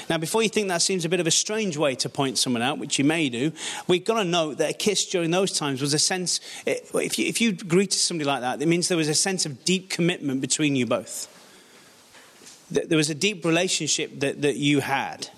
Now, 0.09 0.17
before 0.17 0.43
you 0.43 0.49
think 0.49 0.67
that 0.67 0.81
seems 0.81 1.05
a 1.05 1.09
bit 1.09 1.19
of 1.19 1.27
a 1.27 1.31
strange 1.31 1.77
way 1.77 1.95
to 1.95 2.09
point 2.09 2.37
someone 2.37 2.61
out, 2.61 2.77
which 2.77 2.99
you 2.99 3.05
may 3.05 3.29
do, 3.29 3.51
we've 3.87 4.05
got 4.05 4.15
to 4.15 4.23
note 4.23 4.57
that 4.57 4.71
a 4.71 4.73
kiss 4.73 5.05
during 5.05 5.31
those 5.31 5.51
times 5.51 5.81
was 5.81 5.93
a 5.93 5.99
sense, 5.99 6.39
if 6.65 7.19
you, 7.19 7.25
if 7.25 7.41
you 7.41 7.53
greeted 7.53 7.99
somebody 7.99 8.27
like 8.27 8.41
that, 8.41 8.61
it 8.61 8.67
means 8.67 8.87
there 8.87 8.97
was 8.97 9.09
a 9.09 9.15
sense 9.15 9.45
of 9.45 9.63
deep 9.65 9.89
commitment 9.89 10.41
between 10.41 10.75
you 10.75 10.85
both. 10.85 11.27
There 12.69 12.97
was 12.97 13.09
a 13.09 13.15
deep 13.15 13.43
relationship 13.43 14.21
that, 14.21 14.41
that 14.41 14.55
you 14.55 14.79
had. 14.79 15.29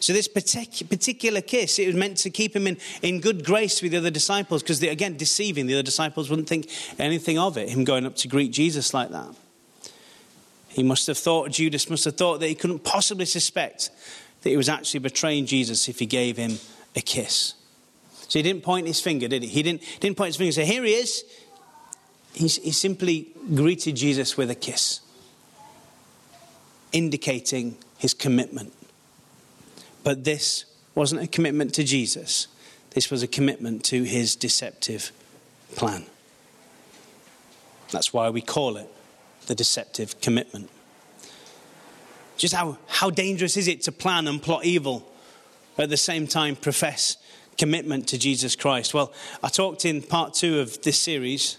So, 0.00 0.12
this 0.12 0.28
particular 0.28 1.40
kiss, 1.40 1.78
it 1.78 1.86
was 1.86 1.96
meant 1.96 2.18
to 2.18 2.30
keep 2.30 2.54
him 2.54 2.66
in, 2.66 2.76
in 3.00 3.20
good 3.20 3.44
grace 3.44 3.80
with 3.80 3.92
the 3.92 3.98
other 3.98 4.10
disciples 4.10 4.62
because, 4.62 4.82
again, 4.82 5.16
deceiving 5.16 5.66
the 5.66 5.74
other 5.74 5.82
disciples 5.82 6.28
wouldn't 6.28 6.48
think 6.48 6.70
anything 6.98 7.38
of 7.38 7.56
it, 7.56 7.70
him 7.70 7.84
going 7.84 8.04
up 8.04 8.14
to 8.16 8.28
greet 8.28 8.52
Jesus 8.52 8.92
like 8.92 9.10
that. 9.10 9.34
He 10.76 10.82
must 10.82 11.06
have 11.06 11.16
thought, 11.16 11.52
Judas 11.52 11.88
must 11.88 12.04
have 12.04 12.18
thought 12.18 12.40
that 12.40 12.48
he 12.48 12.54
couldn't 12.54 12.80
possibly 12.80 13.24
suspect 13.24 13.88
that 14.42 14.50
he 14.50 14.58
was 14.58 14.68
actually 14.68 15.00
betraying 15.00 15.46
Jesus 15.46 15.88
if 15.88 15.98
he 15.98 16.04
gave 16.04 16.36
him 16.36 16.58
a 16.94 17.00
kiss. 17.00 17.54
So 18.28 18.38
he 18.38 18.42
didn't 18.42 18.62
point 18.62 18.86
his 18.86 19.00
finger, 19.00 19.26
did 19.26 19.42
he? 19.42 19.48
He 19.48 19.62
didn't, 19.62 19.80
didn't 20.00 20.18
point 20.18 20.26
his 20.26 20.36
finger 20.36 20.48
and 20.48 20.54
say, 20.54 20.66
Here 20.66 20.84
he 20.84 20.92
is. 20.92 21.24
He, 22.34 22.46
he 22.46 22.72
simply 22.72 23.28
greeted 23.54 23.96
Jesus 23.96 24.36
with 24.36 24.50
a 24.50 24.54
kiss, 24.54 25.00
indicating 26.92 27.78
his 27.96 28.12
commitment. 28.12 28.74
But 30.04 30.24
this 30.24 30.66
wasn't 30.94 31.22
a 31.22 31.26
commitment 31.26 31.72
to 31.72 31.84
Jesus, 31.84 32.48
this 32.90 33.10
was 33.10 33.22
a 33.22 33.26
commitment 33.26 33.82
to 33.84 34.02
his 34.02 34.36
deceptive 34.36 35.10
plan. 35.74 36.04
That's 37.92 38.12
why 38.12 38.28
we 38.28 38.42
call 38.42 38.76
it 38.76 38.90
the 39.46 39.54
deceptive 39.54 40.20
commitment. 40.20 40.70
Just 42.36 42.54
how, 42.54 42.78
how 42.86 43.10
dangerous 43.10 43.56
is 43.56 43.68
it 43.68 43.82
to 43.82 43.92
plan 43.92 44.28
and 44.28 44.42
plot 44.42 44.64
evil, 44.64 45.10
at 45.78 45.90
the 45.90 45.96
same 45.96 46.26
time 46.26 46.56
profess 46.56 47.16
commitment 47.58 48.08
to 48.08 48.18
Jesus 48.18 48.56
Christ? 48.56 48.92
Well, 48.92 49.12
I 49.42 49.48
talked 49.48 49.84
in 49.84 50.02
part 50.02 50.34
two 50.34 50.60
of 50.60 50.82
this 50.82 50.98
series 50.98 51.58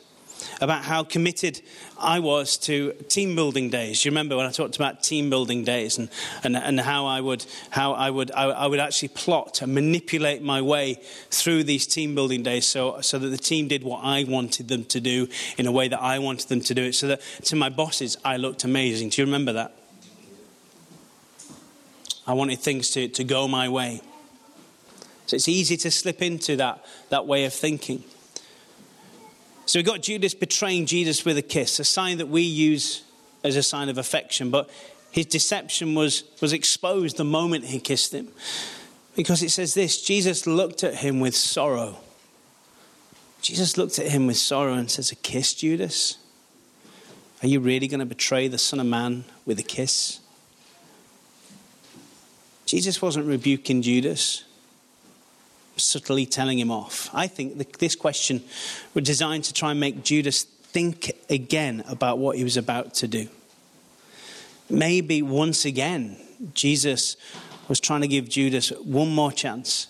about 0.62 0.84
how 0.84 1.04
committed 1.04 1.62
I 2.00 2.20
was 2.20 2.58
to 2.60 2.94
team 3.10 3.36
building 3.36 3.70
days. 3.70 4.04
You 4.06 4.12
remember 4.12 4.38
when 4.38 4.46
I 4.46 4.52
talked 4.52 4.76
about 4.76 5.04
team 5.04 5.30
building 5.30 5.64
days 5.64 5.98
and, 5.98 6.10
and, 6.44 6.56
and 6.56 6.80
how 6.80 7.06
I 7.06 7.22
would 7.22 7.46
how 7.70 7.94
I 7.94 8.10
would 8.10 8.32
I, 8.32 8.44
I 8.44 8.68
would 8.68 8.80
actually 8.80 9.10
plot 9.10 9.62
and 9.62 9.74
manipulate 9.74 10.42
my 10.42 10.62
way 10.62 11.02
through 11.30 11.64
these 11.64 11.88
team 11.88 12.16
building 12.16 12.44
days 12.44 12.66
so 12.66 13.02
so 13.02 13.18
that 13.20 13.30
the 13.30 13.38
team 13.38 13.68
did 13.68 13.84
what 13.84 14.04
I 14.04 14.24
wanted 14.24 14.68
them 14.68 14.86
to 14.86 15.00
do 15.00 15.28
in 15.58 15.68
a 15.68 15.72
way 15.72 15.88
that 15.88 16.02
I 16.02 16.20
wanted 16.20 16.50
them 16.50 16.62
to 16.62 16.74
do 16.74 16.84
it. 16.84 16.94
So 16.94 17.08
that 17.08 17.22
to 17.46 17.56
my 17.56 17.70
bosses 17.70 18.18
I 18.24 18.38
looked 18.38 18.64
amazing. 18.64 19.10
Do 19.10 19.22
you 19.22 19.26
remember 19.26 19.54
that? 19.54 19.74
I 22.28 22.34
wanted 22.34 22.60
things 22.60 22.90
to, 22.92 23.08
to 23.08 23.24
go 23.24 23.48
my 23.48 23.70
way. 23.70 24.02
So 25.28 25.36
it's 25.36 25.48
easy 25.48 25.78
to 25.78 25.92
slip 25.92 26.22
into 26.22 26.58
that, 26.58 26.86
that 27.10 27.26
way 27.26 27.46
of 27.46 27.54
thinking. 27.54 28.04
So 29.68 29.80
we 29.80 29.84
got 29.84 30.02
Judas 30.02 30.34
betraying 30.34 30.86
Jesus 30.86 31.26
with 31.26 31.38
a 31.38 31.42
kiss, 31.42 31.78
a 31.78 31.84
sign 31.84 32.20
that 32.20 32.30
we 32.30 32.42
use 32.42 33.04
as 33.44 33.58
a 33.58 33.64
sign 33.64 33.90
of 33.90 33.98
affection. 33.98 34.50
But 34.50 34.70
his 35.12 35.26
deception 35.26 35.94
was, 35.94 36.24
was 36.40 36.54
exposed 36.54 37.18
the 37.18 37.26
moment 37.26 37.66
he 37.66 37.82
kissed 37.82 38.14
him. 38.14 38.30
Because 39.18 39.44
it 39.44 39.50
says 39.50 39.74
this 39.74 40.02
Jesus 40.02 40.48
looked 40.48 40.86
at 40.86 40.96
him 40.96 41.20
with 41.20 41.36
sorrow. 41.36 41.98
Jesus 43.42 43.78
looked 43.78 44.00
at 44.00 44.08
him 44.08 44.26
with 44.26 44.38
sorrow 44.38 44.74
and 44.74 44.90
says, 44.90 45.12
A 45.12 45.16
kiss, 45.16 45.54
Judas? 45.54 46.18
Are 47.44 47.48
you 47.48 47.60
really 47.60 47.90
going 47.90 48.00
to 48.00 48.06
betray 48.06 48.48
the 48.48 48.58
Son 48.58 48.80
of 48.80 48.86
Man 48.86 49.26
with 49.46 49.60
a 49.60 49.64
kiss? 49.64 50.22
Jesus 52.66 53.02
wasn't 53.02 53.26
rebuking 53.26 53.82
Judas 53.82 54.46
subtly 55.78 56.26
telling 56.26 56.60
him 56.60 56.72
off. 56.72 57.10
I 57.14 57.28
think 57.28 57.78
this 57.80 57.96
question 57.96 58.44
was 58.94 59.04
designed 59.04 59.46
to 59.46 59.54
try 59.54 59.72
and 59.72 59.80
make 59.80 60.04
Judas 60.04 60.44
think 60.44 61.12
again 61.30 61.84
about 61.88 62.18
what 62.20 62.38
he 62.38 62.44
was 62.44 62.58
about 62.58 62.94
to 62.96 63.08
do. 63.08 63.28
Maybe 64.70 65.22
once 65.22 65.66
again, 65.66 66.18
Jesus 66.54 67.16
was 67.68 67.80
trying 67.80 68.02
to 68.02 68.08
give 68.08 68.30
Judas 68.30 68.70
one 68.70 69.14
more 69.14 69.32
chance 69.32 69.88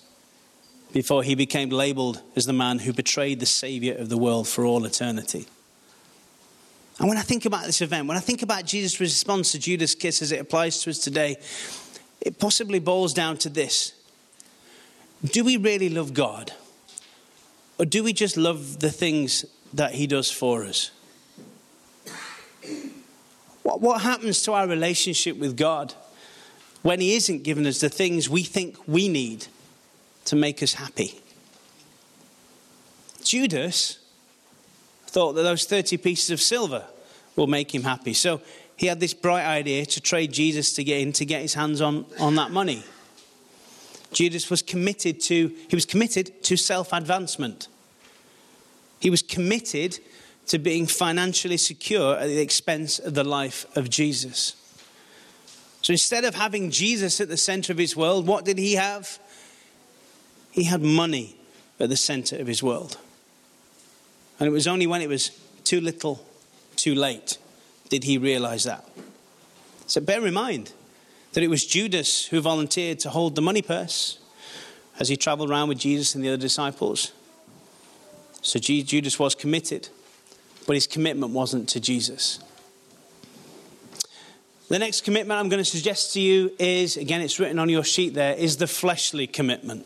before 0.93 1.23
he 1.23 1.35
became 1.35 1.69
labeled 1.69 2.21
as 2.35 2.45
the 2.45 2.53
man 2.53 2.79
who 2.79 2.93
betrayed 2.93 3.39
the 3.39 3.45
Savior 3.45 3.95
of 3.95 4.09
the 4.09 4.17
world 4.17 4.47
for 4.47 4.65
all 4.65 4.85
eternity. 4.85 5.45
And 6.99 7.07
when 7.09 7.17
I 7.17 7.21
think 7.21 7.45
about 7.45 7.65
this 7.65 7.81
event, 7.81 8.07
when 8.07 8.17
I 8.17 8.21
think 8.21 8.41
about 8.41 8.65
Jesus' 8.65 8.99
response 8.99 9.51
to 9.51 9.59
Judas' 9.59 9.93
kiss 9.93 10.21
as 10.21 10.31
it 10.31 10.39
applies 10.39 10.81
to 10.81 10.89
us 10.89 10.99
today, 10.99 11.37
it 12.21 12.39
possibly 12.39 12.79
boils 12.79 13.13
down 13.13 13.37
to 13.37 13.49
this 13.49 13.93
do 15.23 15.43
we 15.43 15.57
really 15.57 15.89
love 15.89 16.13
God? 16.13 16.53
Or 17.79 17.85
do 17.85 18.03
we 18.03 18.13
just 18.13 18.37
love 18.37 18.79
the 18.79 18.89
things 18.89 19.45
that 19.73 19.93
He 19.93 20.07
does 20.07 20.31
for 20.31 20.63
us? 20.63 20.91
What, 23.63 23.81
what 23.81 24.01
happens 24.01 24.41
to 24.43 24.53
our 24.53 24.67
relationship 24.67 25.37
with 25.37 25.57
God 25.57 25.93
when 26.81 26.99
He 26.99 27.15
isn't 27.15 27.43
giving 27.43 27.67
us 27.67 27.79
the 27.79 27.89
things 27.89 28.29
we 28.29 28.43
think 28.43 28.77
we 28.87 29.09
need 29.09 29.47
to 30.25 30.35
make 30.35 30.63
us 30.63 30.73
happy? 30.73 31.19
Judas 33.23 33.99
thought 35.07 35.33
that 35.33 35.43
those 35.43 35.65
30 35.65 35.97
pieces 35.97 36.29
of 36.31 36.41
silver 36.41 36.85
will 37.35 37.47
make 37.47 37.73
him 37.73 37.83
happy. 37.83 38.13
So 38.13 38.41
he 38.75 38.87
had 38.87 38.99
this 38.99 39.13
bright 39.13 39.45
idea 39.45 39.85
to 39.85 40.01
trade 40.01 40.31
Jesus 40.31 40.73
to 40.73 40.83
get 40.83 41.01
in 41.01 41.11
to 41.13 41.25
get 41.25 41.41
his 41.41 41.53
hands 41.53 41.81
on, 41.81 42.05
on 42.19 42.35
that 42.35 42.51
money. 42.51 42.83
Judas 44.17 44.49
was 44.49 44.63
committed 44.63 45.21
to, 45.21 45.53
he 45.69 45.75
was 45.75 45.85
committed 45.85 46.41
to 46.45 46.57
self-advancement. 46.57 47.67
He 48.99 49.11
was 49.11 49.21
committed 49.21 49.99
to 50.47 50.57
being 50.57 50.87
financially 50.87 51.57
secure 51.57 52.17
at 52.17 52.25
the 52.25 52.39
expense 52.39 52.97
of 52.97 53.13
the 53.13 53.23
life 53.23 53.67
of 53.77 53.91
Jesus. 53.91 54.55
So 55.83 55.91
instead 55.91 56.25
of 56.25 56.33
having 56.33 56.71
Jesus 56.71 57.21
at 57.21 57.29
the 57.29 57.37
center 57.37 57.71
of 57.71 57.77
his 57.77 57.95
world, 57.95 58.25
what 58.25 58.43
did 58.43 58.57
he 58.57 58.73
have? 58.73 59.19
He 60.49 60.63
had 60.63 60.81
money 60.81 61.35
at 61.79 61.89
the 61.89 61.95
center 61.95 62.37
of 62.37 62.47
his 62.47 62.63
world. 62.63 62.97
And 64.39 64.47
it 64.47 64.51
was 64.51 64.65
only 64.65 64.87
when 64.87 65.03
it 65.03 65.09
was 65.09 65.29
too 65.63 65.79
little, 65.79 66.25
too 66.75 66.95
late, 66.95 67.37
did 67.89 68.03
he 68.03 68.17
realize 68.17 68.63
that. 68.63 68.83
So 69.85 70.01
bear 70.01 70.25
in 70.25 70.33
mind, 70.33 70.73
that 71.37 71.43
it 71.43 71.51
was 71.51 71.63
Judas 71.63 72.25
who 72.25 72.41
volunteered 72.41 72.97
to 72.97 73.11
hold 73.11 73.35
the 73.35 73.43
money 73.43 73.61
purse 73.61 74.17
as 74.99 75.07
he 75.07 75.15
traveled 75.15 75.51
around 75.51 75.69
with 75.69 75.77
Jesus 75.77 76.15
and 76.15 76.23
the 76.23 76.29
other 76.29 76.37
disciples. 76.37 77.11
So 78.41 78.57
Judas 78.57 79.19
was 79.19 79.35
committed, 79.35 79.89
but 80.65 80.73
his 80.73 80.87
commitment 80.87 81.33
wasn't 81.33 81.69
to 81.69 81.79
Jesus. 81.79 82.39
The 84.69 84.79
next 84.79 85.01
commitment 85.01 85.39
I'm 85.39 85.47
going 85.47 85.63
to 85.63 85.69
suggest 85.69 86.13
to 86.13 86.19
you 86.19 86.53
is, 86.57 86.97
again, 86.97 87.21
it's 87.21 87.39
written 87.39 87.59
on 87.59 87.69
your 87.69 87.83
sheet 87.83 88.15
there, 88.15 88.33
is 88.33 88.57
the 88.57 88.65
fleshly 88.65 89.27
commitment. 89.27 89.85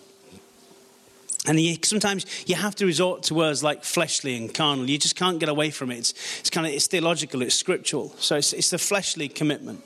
And 1.48 1.60
you, 1.60 1.76
sometimes 1.84 2.26
you 2.48 2.56
have 2.56 2.76
to 2.76 2.86
resort 2.86 3.24
to 3.24 3.34
words 3.34 3.62
like 3.62 3.84
fleshly 3.84 4.38
and 4.38 4.54
carnal. 4.54 4.90
You 4.90 4.98
just 4.98 5.18
can't 5.18 5.38
get 5.38 5.50
away 5.50 5.70
from 5.70 5.92
it. 5.92 5.98
It's, 5.98 6.14
it's 6.40 6.50
kind 6.50 6.66
of 6.66 6.72
it's 6.72 6.88
theological, 6.88 7.42
it's 7.42 7.56
scriptural. 7.56 8.16
So 8.20 8.38
it's, 8.38 8.54
it's 8.54 8.70
the 8.70 8.78
fleshly 8.78 9.28
commitment. 9.28 9.84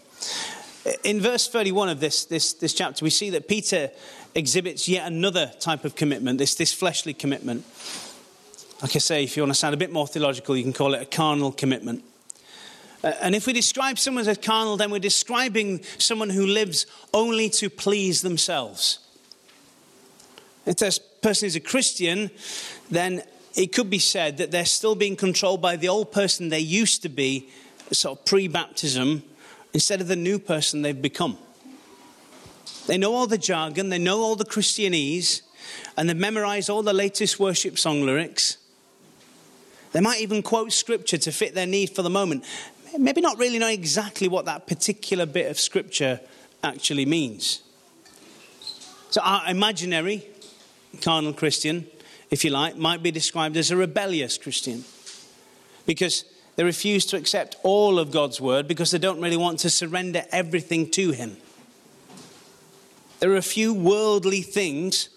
In 1.04 1.20
verse 1.20 1.48
31 1.48 1.90
of 1.90 2.00
this, 2.00 2.26
this, 2.26 2.54
this 2.54 2.74
chapter, 2.74 3.04
we 3.04 3.10
see 3.10 3.32
that 3.32 3.48
Peter 3.48 3.90
exhibits 4.36 4.88
yet 4.88 5.08
another 5.08 5.52
type 5.60 5.84
of 5.84 5.96
commitment, 5.96 6.38
this, 6.38 6.54
this 6.54 6.74
fleshly 6.74 7.14
commitment. 7.14 7.66
Like 8.82 8.96
I 8.96 9.00
say, 9.00 9.24
if 9.24 9.36
you 9.36 9.44
want 9.44 9.52
to 9.52 9.60
sound 9.60 9.74
a 9.74 9.78
bit 9.78 9.92
more 9.92 10.06
theological, 10.06 10.56
you 10.56 10.64
can 10.64 10.74
call 10.74 10.94
it 10.94 11.02
a 11.02 11.06
carnal 11.06 11.52
commitment. 11.52 12.04
Uh, 13.04 13.14
and 13.22 13.34
if 13.34 13.48
we 13.48 13.54
describe 13.54 13.98
someone 13.98 14.28
as 14.28 14.38
carnal, 14.38 14.78
then 14.78 14.92
we're 14.92 15.00
describing 15.00 15.84
someone 15.98 16.30
who 16.30 16.46
lives 16.46 16.86
only 17.14 17.50
to 17.50 17.70
please 17.70 18.22
themselves. 18.22 19.00
If 20.68 20.78
this 20.78 21.00
person 21.00 21.48
is 21.48 21.56
a 21.56 21.60
Christian, 21.60 22.30
then 22.92 23.24
it 23.56 23.74
could 23.74 23.90
be 23.90 24.00
said 24.00 24.38
that 24.38 24.52
they're 24.52 24.66
still 24.66 24.96
being 24.96 25.16
controlled 25.16 25.62
by 25.62 25.78
the 25.78 25.88
old 25.88 26.12
person 26.12 26.50
they 26.50 26.60
used 26.60 27.02
to 27.04 27.10
be, 27.10 27.50
sort 27.92 28.20
of 28.20 28.26
pre 28.26 28.48
baptism, 28.48 29.24
instead 29.76 30.00
of 30.00 30.08
the 30.08 30.16
new 30.16 30.40
person 30.40 30.84
they've 30.84 31.02
become. 31.02 31.38
They 32.88 32.98
know 32.98 33.14
all 33.14 33.28
the 33.28 33.38
jargon, 33.38 33.90
they 33.90 34.00
know 34.00 34.22
all 34.22 34.38
the 34.38 34.46
Christianese, 34.46 35.42
and 35.98 36.08
they 36.08 36.14
memorize 36.14 36.70
all 36.70 36.82
the 36.82 36.94
latest 36.94 37.42
worship 37.42 37.78
song 37.78 38.04
lyrics. 38.04 38.56
They 39.92 40.00
might 40.00 40.22
even 40.22 40.42
quote 40.44 40.72
scripture 40.72 41.18
to 41.18 41.30
fit 41.30 41.56
their 41.56 41.68
need 41.68 41.90
for 41.90 42.04
the 42.04 42.10
moment. 42.10 42.46
Maybe 42.98 43.20
not 43.20 43.38
really 43.38 43.60
know 43.60 43.68
exactly 43.68 44.30
what 44.30 44.46
that 44.46 44.66
particular 44.66 45.26
bit 45.26 45.52
of 45.52 45.60
scripture 45.60 46.22
actually 46.64 47.06
means. 47.06 47.62
So, 49.10 49.20
our 49.22 49.50
imaginary 49.50 50.26
carnal 51.02 51.34
Christian, 51.34 51.86
if 52.32 52.46
you 52.46 52.50
like, 52.50 52.78
might 52.78 53.04
be 53.04 53.12
described 53.12 53.58
as 53.58 53.72
a 53.72 53.76
rebellious 53.76 54.38
Christian. 54.38 54.86
Because 55.86 56.24
they 56.56 56.64
refuse 56.64 57.06
to 57.08 57.18
accept 57.18 57.58
all 57.64 58.00
of 58.00 58.12
God's 58.12 58.40
word 58.40 58.68
because 58.68 58.92
they 58.92 58.98
don't 58.98 59.22
really 59.22 59.38
want 59.38 59.60
to 59.60 59.70
surrender 59.70 60.24
everything 60.32 60.90
to 60.92 61.12
Him. 61.12 61.38
There 63.20 63.32
are 63.32 63.38
a 63.38 63.42
few 63.42 63.74
worldly 63.74 64.42
things 64.42 65.10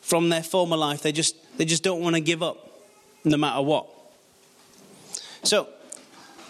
from 0.00 0.28
their 0.28 0.42
former 0.42 0.76
life 0.76 1.02
they 1.02 1.12
just, 1.12 1.36
they 1.58 1.64
just 1.64 1.82
don't 1.82 2.00
want 2.00 2.14
to 2.14 2.20
give 2.20 2.42
up, 2.42 2.70
no 3.24 3.36
matter 3.36 3.60
what. 3.62 3.86
So, 5.42 5.68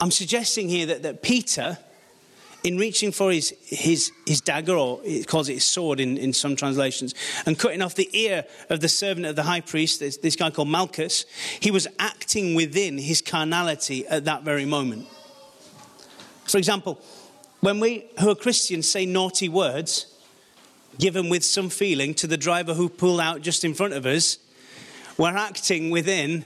I'm 0.00 0.10
suggesting 0.10 0.68
here 0.68 0.86
that, 0.86 1.02
that 1.02 1.22
Peter 1.22 1.78
in 2.64 2.76
reaching 2.76 3.12
for 3.12 3.30
his, 3.30 3.54
his, 3.64 4.12
his 4.26 4.40
dagger, 4.40 4.74
or 4.74 5.00
it 5.04 5.26
calls 5.26 5.48
it 5.48 5.54
his 5.54 5.64
sword 5.64 6.00
in, 6.00 6.16
in 6.16 6.32
some 6.32 6.56
translations, 6.56 7.14
and 7.46 7.58
cutting 7.58 7.82
off 7.82 7.94
the 7.94 8.10
ear 8.12 8.44
of 8.68 8.80
the 8.80 8.88
servant 8.88 9.26
of 9.26 9.36
the 9.36 9.44
high 9.44 9.60
priest, 9.60 10.00
this, 10.00 10.16
this 10.18 10.36
guy 10.36 10.50
called 10.50 10.68
Malchus, 10.68 11.24
he 11.60 11.70
was 11.70 11.86
acting 11.98 12.54
within 12.54 12.98
his 12.98 13.22
carnality 13.22 14.06
at 14.08 14.24
that 14.24 14.42
very 14.42 14.64
moment. 14.64 15.06
For 16.44 16.58
example, 16.58 17.00
when 17.60 17.80
we 17.80 18.06
who 18.20 18.30
are 18.30 18.34
Christians 18.34 18.88
say 18.88 19.06
naughty 19.06 19.48
words, 19.48 20.06
given 20.98 21.28
with 21.28 21.44
some 21.44 21.68
feeling 21.68 22.14
to 22.14 22.26
the 22.26 22.36
driver 22.36 22.74
who 22.74 22.88
pulled 22.88 23.20
out 23.20 23.42
just 23.42 23.64
in 23.64 23.74
front 23.74 23.92
of 23.92 24.06
us, 24.06 24.38
we're 25.16 25.36
acting 25.36 25.90
within 25.90 26.44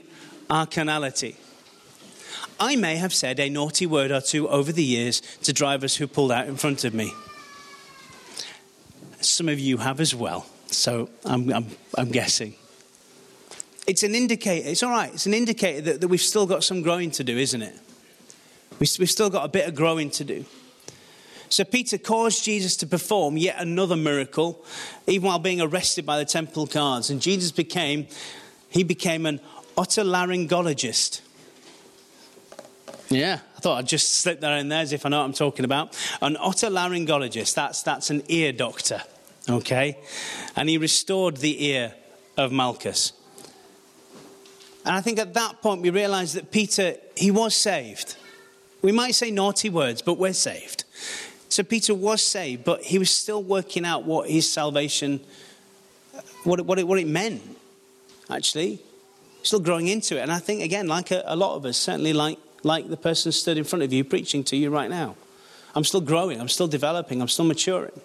our 0.49 0.65
carnality. 0.65 1.37
I 2.59 2.75
may 2.75 2.95
have 2.95 3.13
said 3.13 3.39
a 3.39 3.49
naughty 3.49 3.85
word 3.85 4.11
or 4.11 4.21
two 4.21 4.47
over 4.49 4.71
the 4.71 4.83
years 4.83 5.21
to 5.43 5.53
drivers 5.53 5.95
who 5.97 6.07
pulled 6.07 6.31
out 6.31 6.47
in 6.47 6.55
front 6.55 6.83
of 6.83 6.93
me. 6.93 7.13
Some 9.21 9.49
of 9.49 9.59
you 9.59 9.77
have 9.77 9.99
as 9.99 10.13
well, 10.13 10.45
so 10.67 11.09
I'm, 11.25 11.49
I'm, 11.51 11.67
I'm 11.97 12.09
guessing. 12.09 12.55
It's 13.87 14.03
an 14.03 14.15
indicator, 14.15 14.67
it's 14.67 14.83
all 14.83 14.91
right, 14.91 15.13
it's 15.13 15.25
an 15.25 15.33
indicator 15.33 15.81
that, 15.81 16.01
that 16.01 16.07
we've 16.07 16.21
still 16.21 16.45
got 16.45 16.63
some 16.63 16.81
growing 16.81 17.11
to 17.11 17.23
do, 17.23 17.37
isn't 17.37 17.61
it? 17.61 17.77
We've 18.79 19.09
still 19.09 19.29
got 19.29 19.45
a 19.45 19.49
bit 19.49 19.67
of 19.67 19.75
growing 19.75 20.09
to 20.11 20.23
do. 20.23 20.45
So 21.49 21.63
Peter 21.63 21.99
caused 21.99 22.43
Jesus 22.43 22.75
to 22.77 22.87
perform 22.87 23.37
yet 23.37 23.57
another 23.59 23.95
miracle, 23.95 24.63
even 25.05 25.27
while 25.27 25.37
being 25.37 25.61
arrested 25.61 26.05
by 26.05 26.17
the 26.17 26.25
temple 26.25 26.65
guards. 26.65 27.11
And 27.11 27.21
Jesus 27.21 27.51
became, 27.51 28.07
he 28.69 28.83
became 28.83 29.27
an 29.27 29.39
otolaryngologist. 29.77 31.21
Yeah, 33.13 33.39
I 33.55 33.59
thought 33.59 33.77
I'd 33.77 33.87
just 33.87 34.09
slip 34.09 34.39
that 34.41 34.57
in 34.59 34.69
there 34.69 34.81
as 34.81 34.91
if 34.91 35.05
I 35.05 35.09
know 35.09 35.19
what 35.19 35.25
I'm 35.25 35.33
talking 35.33 35.65
about. 35.65 35.95
An 36.21 36.35
otolaryngologist, 36.35 37.53
that's, 37.53 37.83
that's 37.83 38.09
an 38.09 38.23
ear 38.27 38.51
doctor, 38.51 39.03
okay? 39.47 39.99
And 40.55 40.67
he 40.67 40.79
restored 40.79 41.37
the 41.37 41.63
ear 41.65 41.93
of 42.37 42.51
Malchus. 42.51 43.13
And 44.83 44.95
I 44.95 45.01
think 45.01 45.19
at 45.19 45.35
that 45.35 45.61
point 45.61 45.83
we 45.83 45.91
realized 45.91 46.35
that 46.35 46.51
Peter, 46.51 46.95
he 47.15 47.29
was 47.29 47.55
saved. 47.55 48.17
We 48.81 48.91
might 48.91 49.13
say 49.13 49.29
naughty 49.29 49.69
words, 49.69 50.01
but 50.01 50.15
we're 50.15 50.33
saved. 50.33 50.83
So 51.49 51.61
Peter 51.61 51.93
was 51.93 52.21
saved, 52.21 52.63
but 52.63 52.81
he 52.81 52.97
was 52.97 53.11
still 53.11 53.43
working 53.43 53.85
out 53.85 54.05
what 54.05 54.27
his 54.27 54.51
salvation, 54.51 55.21
what 56.43 56.59
it, 56.59 56.65
what 56.65 56.79
it, 56.79 56.87
what 56.87 56.97
it 56.97 57.07
meant, 57.07 57.43
actually. 58.27 58.81
Still 59.43 59.59
growing 59.59 59.87
into 59.87 60.17
it. 60.17 60.21
And 60.21 60.31
I 60.31 60.39
think, 60.39 60.63
again, 60.63 60.87
like 60.87 61.11
a, 61.11 61.21
a 61.27 61.35
lot 61.35 61.55
of 61.55 61.65
us, 61.65 61.77
certainly 61.77 62.11
like, 62.11 62.39
like 62.63 62.89
the 62.89 62.97
person 62.97 63.31
stood 63.31 63.57
in 63.57 63.63
front 63.63 63.83
of 63.83 63.93
you 63.93 64.03
preaching 64.03 64.43
to 64.45 64.55
you 64.55 64.69
right 64.69 64.89
now, 64.89 65.15
I'm 65.75 65.83
still 65.83 66.01
growing, 66.01 66.39
I'm 66.39 66.49
still 66.49 66.67
developing, 66.67 67.21
I'm 67.21 67.27
still 67.27 67.45
maturing. 67.45 67.99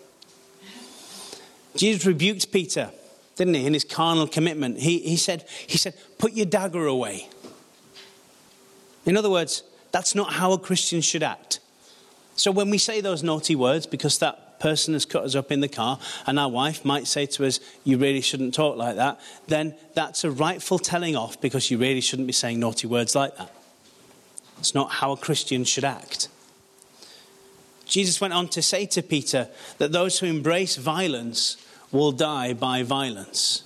Jesus 1.77 2.05
rebuked 2.05 2.50
Peter, 2.50 2.91
didn't 3.37 3.55
he, 3.55 3.67
in 3.67 3.75
his 3.75 3.85
carnal 3.85 4.27
commitment. 4.27 4.79
He, 4.81 4.99
he, 4.99 5.17
said, 5.17 5.45
he 5.67 5.79
said, 5.79 5.95
Put 6.19 6.33
your 6.33 6.47
dagger 6.47 6.87
away. 6.87 7.29
In 9.07 9.17
other 9.17 9.31
words, 9.31 9.62
that's 9.93 10.15
not 10.15 10.35
how 10.35 10.53
a 10.53 10.59
Christian 10.59 11.00
should 11.00 11.23
act. 11.23 11.61
So 12.37 12.50
when 12.50 12.71
we 12.71 12.79
say 12.79 13.00
those 13.00 13.23
naughty 13.23 13.55
words, 13.55 13.87
because 13.87 14.19
that 14.19 14.61
person 14.61 14.95
has 14.95 15.05
cut 15.05 15.25
us 15.25 15.35
up 15.35 15.53
in 15.53 15.61
the 15.61 15.69
car, 15.69 15.99
and 16.27 16.38
our 16.38 16.49
wife 16.49 16.85
might 16.85 17.07
say 17.07 17.27
to 17.27 17.47
us, 17.47 17.61
You 17.85 17.99
really 17.99 18.21
shouldn't 18.21 18.55
talk 18.55 18.77
like 18.77 18.97
that, 18.97 19.21
then 19.47 19.75
that's 19.95 20.25
a 20.25 20.31
rightful 20.31 20.79
telling 20.79 21.17
off 21.17 21.41
because 21.41 21.71
you 21.71 21.79
really 21.79 22.00
shouldn't 22.00 22.27
be 22.27 22.33
saying 22.33 22.59
naughty 22.59 22.87
words 22.87 23.15
like 23.15 23.37
that. 23.37 23.53
It's 24.59 24.75
not 24.75 24.91
how 24.91 25.12
a 25.12 25.17
Christian 25.17 25.65
should 25.65 25.85
act. 25.85 26.29
Jesus 27.87 28.21
went 28.21 28.35
on 28.35 28.49
to 28.49 28.62
say 28.62 28.87
to 28.87 29.03
Peter 29.03 29.49
that 29.79 29.93
those 29.93 30.19
who 30.19 30.27
embrace 30.27 30.77
violence 30.77 31.57
will 31.91 32.12
die 32.12 32.53
by 32.53 32.83
violence. 32.83 33.62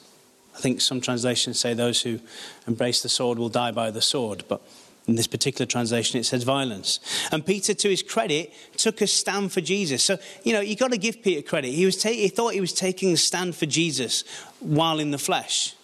I 0.55 0.59
think 0.61 0.81
some 0.81 1.01
translations 1.01 1.59
say 1.59 1.75
those 1.75 2.03
who 2.03 2.21
embrace 2.67 3.03
the 3.03 3.09
sword 3.09 3.39
will 3.39 3.49
die 3.49 3.73
by 3.73 3.91
the 3.91 4.03
sword, 4.03 4.45
but 4.49 4.63
in 5.09 5.17
this 5.17 5.27
particular 5.27 5.67
translation, 5.67 6.21
it 6.21 6.25
says 6.25 6.45
violence. 6.45 7.01
And 7.33 7.45
Peter, 7.45 7.75
to 7.75 7.89
his 7.89 8.03
credit, 8.03 8.53
took 8.77 9.01
a 9.01 9.07
stand 9.09 9.53
for 9.53 9.61
Jesus. 9.61 10.05
So, 10.05 10.19
you 10.45 10.53
know, 10.53 10.61
you've 10.61 10.79
got 10.79 10.93
to 10.93 10.99
give 10.99 11.23
Peter 11.23 11.43
credit. 11.43 11.71
He, 11.71 11.85
was 11.85 12.01
ta- 12.01 12.11
he 12.11 12.29
thought 12.29 12.55
he 12.55 12.61
was 12.61 12.73
taking 12.73 13.13
a 13.13 13.17
stand 13.17 13.57
for 13.57 13.67
Jesus 13.67 14.23
while 14.61 15.01
in 15.01 15.11
the 15.11 15.19
flesh. 15.19 15.75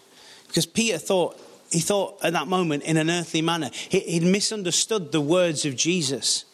Because 0.46 0.66
Peter 0.66 0.98
thought, 0.98 1.40
he 1.70 1.80
thought 1.80 2.18
at 2.22 2.32
that 2.32 2.48
moment 2.48 2.82
in 2.84 2.96
an 2.96 3.10
earthly 3.10 3.42
manner. 3.42 3.70
He, 3.72 4.00
he'd 4.00 4.22
misunderstood 4.22 5.12
the 5.12 5.20
words 5.20 5.64
of 5.64 5.76
Jesus. 5.76 6.44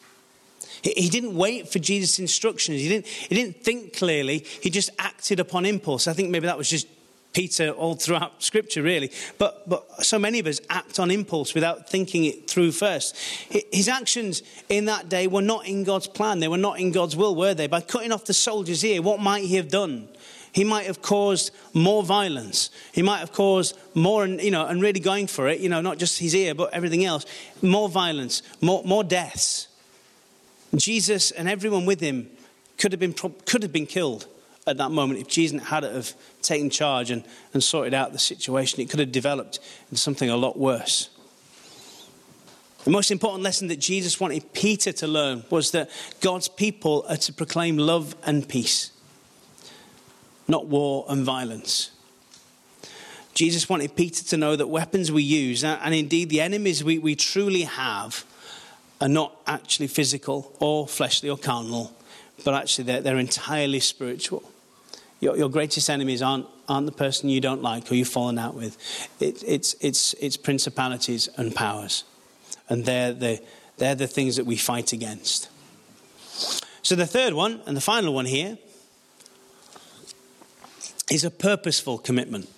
He, 0.83 0.93
he 0.97 1.09
didn't 1.09 1.37
wait 1.37 1.69
for 1.69 1.79
Jesus' 1.79 2.19
instructions. 2.19 2.81
He 2.81 2.89
didn't, 2.89 3.07
he 3.07 3.35
didn't 3.35 3.63
think 3.63 3.97
clearly. 3.97 4.39
He 4.39 4.71
just 4.71 4.91
acted 4.99 5.41
upon 5.41 5.67
impulse. 5.67 6.09
I 6.09 6.13
think 6.13 6.31
maybe 6.31 6.47
that 6.47 6.59
was 6.59 6.69
just 6.69 6.89
Peter 7.33 7.71
all 7.71 7.95
throughout 7.95 8.33
Scripture, 8.43 8.83
really. 8.83 9.11
But, 9.39 9.69
but 9.69 10.05
so 10.05 10.19
many 10.19 10.39
of 10.39 10.47
us 10.47 10.61
act 10.71 10.99
on 10.99 11.11
impulse 11.11 11.55
without 11.55 11.89
thinking 11.91 12.25
it 12.25 12.49
through 12.49 12.73
first. 12.73 13.17
His 13.51 13.89
actions 13.89 14.43
in 14.69 14.87
that 14.87 15.09
day 15.09 15.27
were 15.27 15.43
not 15.43 15.67
in 15.67 15.85
God's 15.85 16.07
plan, 16.07 16.41
they 16.41 16.49
were 16.49 16.57
not 16.57 16.81
in 16.81 16.93
God's 16.93 17.17
will, 17.17 17.37
were 17.37 17.55
they? 17.55 17.67
By 17.67 17.83
cutting 17.83 18.13
off 18.13 18.25
the 18.25 18.35
soldier's 18.35 18.85
ear, 18.85 19.03
what 19.03 19.21
might 19.21 19.45
he 19.45 19.57
have 19.57 19.69
done? 19.69 20.09
He 20.55 20.65
might 20.65 20.87
have 20.87 21.03
caused 21.03 21.51
more 21.75 22.03
violence. 22.03 22.71
He 22.93 23.03
might 23.03 23.19
have 23.19 23.33
caused 23.33 23.77
more, 23.93 24.27
you 24.27 24.51
know, 24.51 24.67
and 24.67 24.81
really 24.81 25.01
going 25.01 25.27
for 25.27 25.49
it, 25.49 25.61
you 25.61 25.69
know, 25.69 25.81
not 25.81 25.99
just 25.99 26.19
his 26.19 26.35
ear, 26.35 26.55
but 26.55 26.73
everything 26.73 27.05
else. 27.05 27.27
More 27.61 27.89
violence, 27.89 28.43
more, 28.61 28.83
more 28.85 29.03
deaths. 29.03 29.69
Jesus 30.75 31.31
and 31.33 31.49
everyone 31.49 31.87
with 31.87 32.01
him 32.01 32.31
could 32.79 32.93
have 32.93 33.01
been, 33.01 33.13
could 33.13 33.63
have 33.63 33.73
been 33.73 33.87
killed 33.87 34.27
at 34.67 34.79
that 34.79 34.91
moment, 34.91 35.21
if 35.21 35.29
Jesus 35.29 35.63
hadn't 35.65 35.95
have 35.95 36.15
taken 36.41 36.71
charge 36.71 37.11
and, 37.11 37.23
and 37.53 37.63
sorted 37.63 37.93
out 37.93 38.13
the 38.13 38.19
situation, 38.19 38.81
it 38.81 38.89
could 38.89 39.01
have 39.01 39.13
developed 39.13 39.59
into 39.91 39.97
something 39.97 40.31
a 40.31 40.37
lot 40.37 40.59
worse. 40.59 41.11
The 42.85 42.91
most 42.91 43.11
important 43.11 43.43
lesson 43.43 43.69
that 43.69 43.79
Jesus 43.79 44.21
wanted 44.21 44.53
Peter 44.53 44.93
to 44.93 45.07
learn 45.07 45.45
was 45.51 45.71
that 45.73 45.91
God's 46.21 46.49
people 46.49 47.05
are 47.09 47.17
to 47.17 47.33
proclaim 47.33 47.77
love 47.77 48.15
and 48.25 48.49
peace, 48.49 48.91
not 50.49 50.67
war 50.67 51.05
and 51.09 51.25
violence. 51.25 51.91
Jesus 53.35 53.69
wanted 53.69 53.97
Peter 53.97 54.23
to 54.25 54.37
know 54.37 54.55
that 54.55 54.69
weapons 54.69 55.11
we 55.11 55.23
use, 55.23 55.65
and 55.65 55.95
indeed 55.95 56.31
the 56.31 56.41
enemies 56.41 56.85
we, 56.85 56.99
we 56.99 57.17
truly 57.17 57.63
have, 57.63 58.25
are 59.01 59.09
not 59.09 59.37
actually 59.47 59.89
physical 59.89 60.55
or 60.61 60.87
fleshly 60.87 61.29
or 61.29 61.37
carnal, 61.37 61.93
but 62.45 62.55
actually 62.55 62.85
they're, 62.85 63.01
they're 63.01 63.19
entirely 63.19 63.81
spiritual. 63.81 64.43
Your, 65.21 65.37
your 65.37 65.49
greatest 65.49 65.91
enemies 65.91 66.23
aren't, 66.23 66.47
aren't 66.69 66.87
the 66.87 66.93
person 66.93 67.29
you 67.29 67.41
don't 67.41 67.63
like 67.63 67.91
or 67.91 67.97
you've 67.97 68.09
fallen 68.09 68.39
out 68.39 68.55
with. 68.55 68.77
It, 69.21 69.43
it's, 69.45 69.75
it's, 69.81 70.15
it's 70.15 70.37
principalities 70.37 71.29
and 71.37 71.55
powers. 71.55 72.05
And 72.69 72.85
they're 72.85 73.13
the, 73.13 73.43
they're 73.79 73.95
the 73.95 74.07
things 74.07 74.37
that 74.37 74.47
we 74.47 74.57
fight 74.57 74.93
against. 74.93 75.49
So 76.83 76.95
the 76.95 77.07
third 77.07 77.33
one, 77.33 77.63
and 77.67 77.77
the 77.77 77.81
final 77.81 78.15
one 78.15 78.27
here, 78.27 78.59
is 81.11 81.25
a 81.25 81.31
purposeful 81.31 81.99
commitment. 81.99 82.49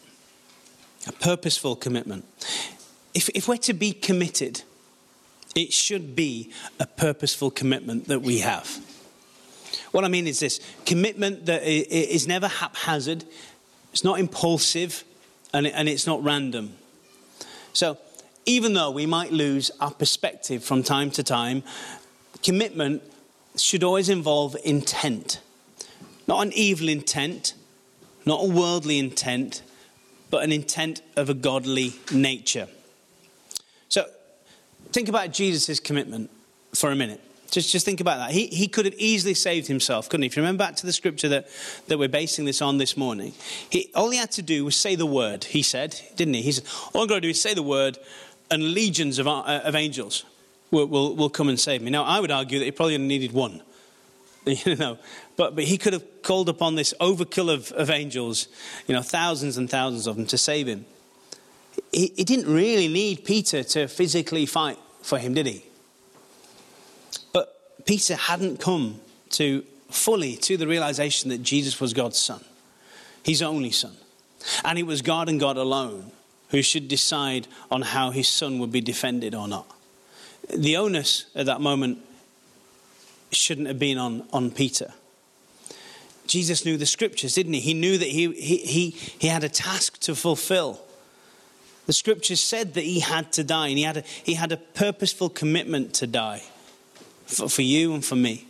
A 1.06 1.12
purposeful 1.12 1.76
commitment. 1.76 2.24
If, 3.14 3.28
if 3.30 3.48
we're 3.48 3.56
to 3.58 3.74
be 3.74 3.92
committed, 3.92 4.62
it 5.54 5.72
should 5.72 6.14
be 6.14 6.52
a 6.78 6.86
purposeful 6.86 7.50
commitment 7.50 8.08
that 8.08 8.22
we 8.22 8.40
have. 8.40 8.78
What 9.92 10.04
I 10.04 10.08
mean 10.08 10.26
is 10.26 10.40
this 10.40 10.60
commitment 10.84 11.46
that 11.46 11.62
is 11.62 12.26
never 12.28 12.48
haphazard, 12.48 13.24
it's 13.92 14.04
not 14.04 14.18
impulsive, 14.20 15.04
and 15.54 15.88
it's 15.88 16.06
not 16.06 16.22
random. 16.22 16.74
So, 17.72 17.98
even 18.44 18.74
though 18.74 18.90
we 18.90 19.06
might 19.06 19.32
lose 19.32 19.70
our 19.80 19.90
perspective 19.90 20.62
from 20.62 20.82
time 20.82 21.10
to 21.12 21.22
time, 21.22 21.62
commitment 22.42 23.02
should 23.56 23.82
always 23.82 24.08
involve 24.08 24.56
intent. 24.64 25.40
Not 26.28 26.46
an 26.46 26.52
evil 26.52 26.88
intent, 26.88 27.54
not 28.26 28.42
a 28.42 28.48
worldly 28.48 28.98
intent, 28.98 29.62
but 30.30 30.42
an 30.42 30.52
intent 30.52 31.00
of 31.16 31.30
a 31.30 31.34
godly 31.34 31.94
nature. 32.12 32.68
So, 33.88 34.04
think 34.92 35.08
about 35.08 35.32
Jesus' 35.32 35.80
commitment 35.80 36.30
for 36.74 36.90
a 36.90 36.96
minute. 36.96 37.20
Just, 37.50 37.70
just 37.70 37.86
think 37.86 38.00
about 38.00 38.18
that. 38.18 38.32
He, 38.32 38.48
he 38.48 38.66
could 38.66 38.84
have 38.84 38.94
easily 38.98 39.34
saved 39.34 39.68
himself, 39.68 40.08
couldn't 40.08 40.22
he? 40.22 40.26
If 40.26 40.36
you 40.36 40.42
remember 40.42 40.64
back 40.64 40.76
to 40.76 40.86
the 40.86 40.92
scripture 40.92 41.28
that, 41.28 41.48
that 41.86 41.98
we're 41.98 42.08
basing 42.08 42.44
this 42.44 42.60
on 42.60 42.78
this 42.78 42.96
morning, 42.96 43.32
he, 43.70 43.90
all 43.94 44.10
he 44.10 44.18
had 44.18 44.32
to 44.32 44.42
do 44.42 44.64
was 44.64 44.76
say 44.76 44.96
the 44.96 45.06
word, 45.06 45.44
he 45.44 45.62
said, 45.62 46.00
didn't 46.16 46.34
he? 46.34 46.42
He 46.42 46.52
said, 46.52 46.64
All 46.92 47.02
I've 47.02 47.08
got 47.08 47.16
to 47.16 47.20
do 47.20 47.30
is 47.30 47.40
say 47.40 47.54
the 47.54 47.62
word, 47.62 47.98
and 48.50 48.74
legions 48.74 49.18
of, 49.18 49.26
uh, 49.26 49.60
of 49.64 49.74
angels 49.74 50.24
will, 50.70 50.86
will, 50.86 51.14
will 51.14 51.30
come 51.30 51.48
and 51.48 51.58
save 51.58 51.82
me. 51.82 51.90
Now, 51.90 52.04
I 52.04 52.20
would 52.20 52.30
argue 52.30 52.58
that 52.58 52.64
he 52.64 52.70
probably 52.70 52.94
only 52.94 53.06
needed 53.06 53.32
one. 53.32 53.62
You 54.64 54.76
know, 54.76 54.98
but, 55.36 55.56
but 55.56 55.64
he 55.64 55.76
could 55.76 55.92
have 55.92 56.22
called 56.22 56.48
upon 56.48 56.76
this 56.76 56.94
overkill 57.00 57.52
of, 57.52 57.72
of 57.72 57.90
angels, 57.90 58.46
you 58.86 58.94
know, 58.94 59.02
thousands 59.02 59.56
and 59.56 59.68
thousands 59.68 60.06
of 60.06 60.14
them 60.14 60.26
to 60.26 60.38
save 60.38 60.68
him. 60.68 60.86
He, 61.90 62.12
he 62.16 62.22
didn't 62.22 62.52
really 62.52 62.86
need 62.86 63.24
Peter 63.24 63.64
to 63.64 63.88
physically 63.88 64.46
fight 64.46 64.78
for 65.02 65.18
him, 65.18 65.34
did 65.34 65.46
he? 65.46 65.64
But 67.32 67.84
Peter 67.86 68.14
hadn't 68.14 68.60
come 68.60 69.00
to 69.30 69.64
fully 69.90 70.36
to 70.36 70.56
the 70.56 70.68
realization 70.68 71.30
that 71.30 71.42
Jesus 71.42 71.80
was 71.80 71.92
God's 71.92 72.18
son, 72.18 72.44
his 73.24 73.42
only 73.42 73.72
son. 73.72 73.96
And 74.64 74.78
it 74.78 74.84
was 74.84 75.02
God 75.02 75.28
and 75.28 75.40
God 75.40 75.56
alone 75.56 76.12
who 76.50 76.62
should 76.62 76.86
decide 76.86 77.48
on 77.70 77.82
how 77.82 78.10
his 78.10 78.28
son 78.28 78.60
would 78.60 78.70
be 78.70 78.80
defended 78.80 79.34
or 79.34 79.48
not. 79.48 79.66
The 80.54 80.76
onus 80.76 81.26
at 81.34 81.46
that 81.46 81.60
moment 81.60 82.05
shouldn't 83.36 83.68
have 83.68 83.78
been 83.78 83.98
on, 83.98 84.26
on 84.32 84.50
Peter. 84.50 84.92
Jesus 86.26 86.64
knew 86.64 86.76
the 86.76 86.86
scriptures, 86.86 87.34
didn't 87.34 87.52
he? 87.52 87.60
He 87.60 87.74
knew 87.74 87.98
that 87.98 88.08
he, 88.08 88.32
he, 88.32 88.90
he, 88.90 89.28
had 89.28 89.44
a 89.44 89.48
task 89.48 90.00
to 90.00 90.14
fulfill. 90.14 90.80
The 91.86 91.92
scriptures 91.92 92.40
said 92.40 92.74
that 92.74 92.82
he 92.82 93.00
had 93.00 93.32
to 93.34 93.44
die, 93.44 93.68
and 93.68 93.78
he 93.78 93.84
had 93.84 93.98
a, 93.98 94.00
he 94.24 94.34
had 94.34 94.50
a 94.50 94.56
purposeful 94.56 95.28
commitment 95.28 95.94
to 95.94 96.06
die 96.06 96.42
for, 97.26 97.48
for 97.48 97.62
you 97.62 97.94
and 97.94 98.04
for 98.04 98.16
me. 98.16 98.46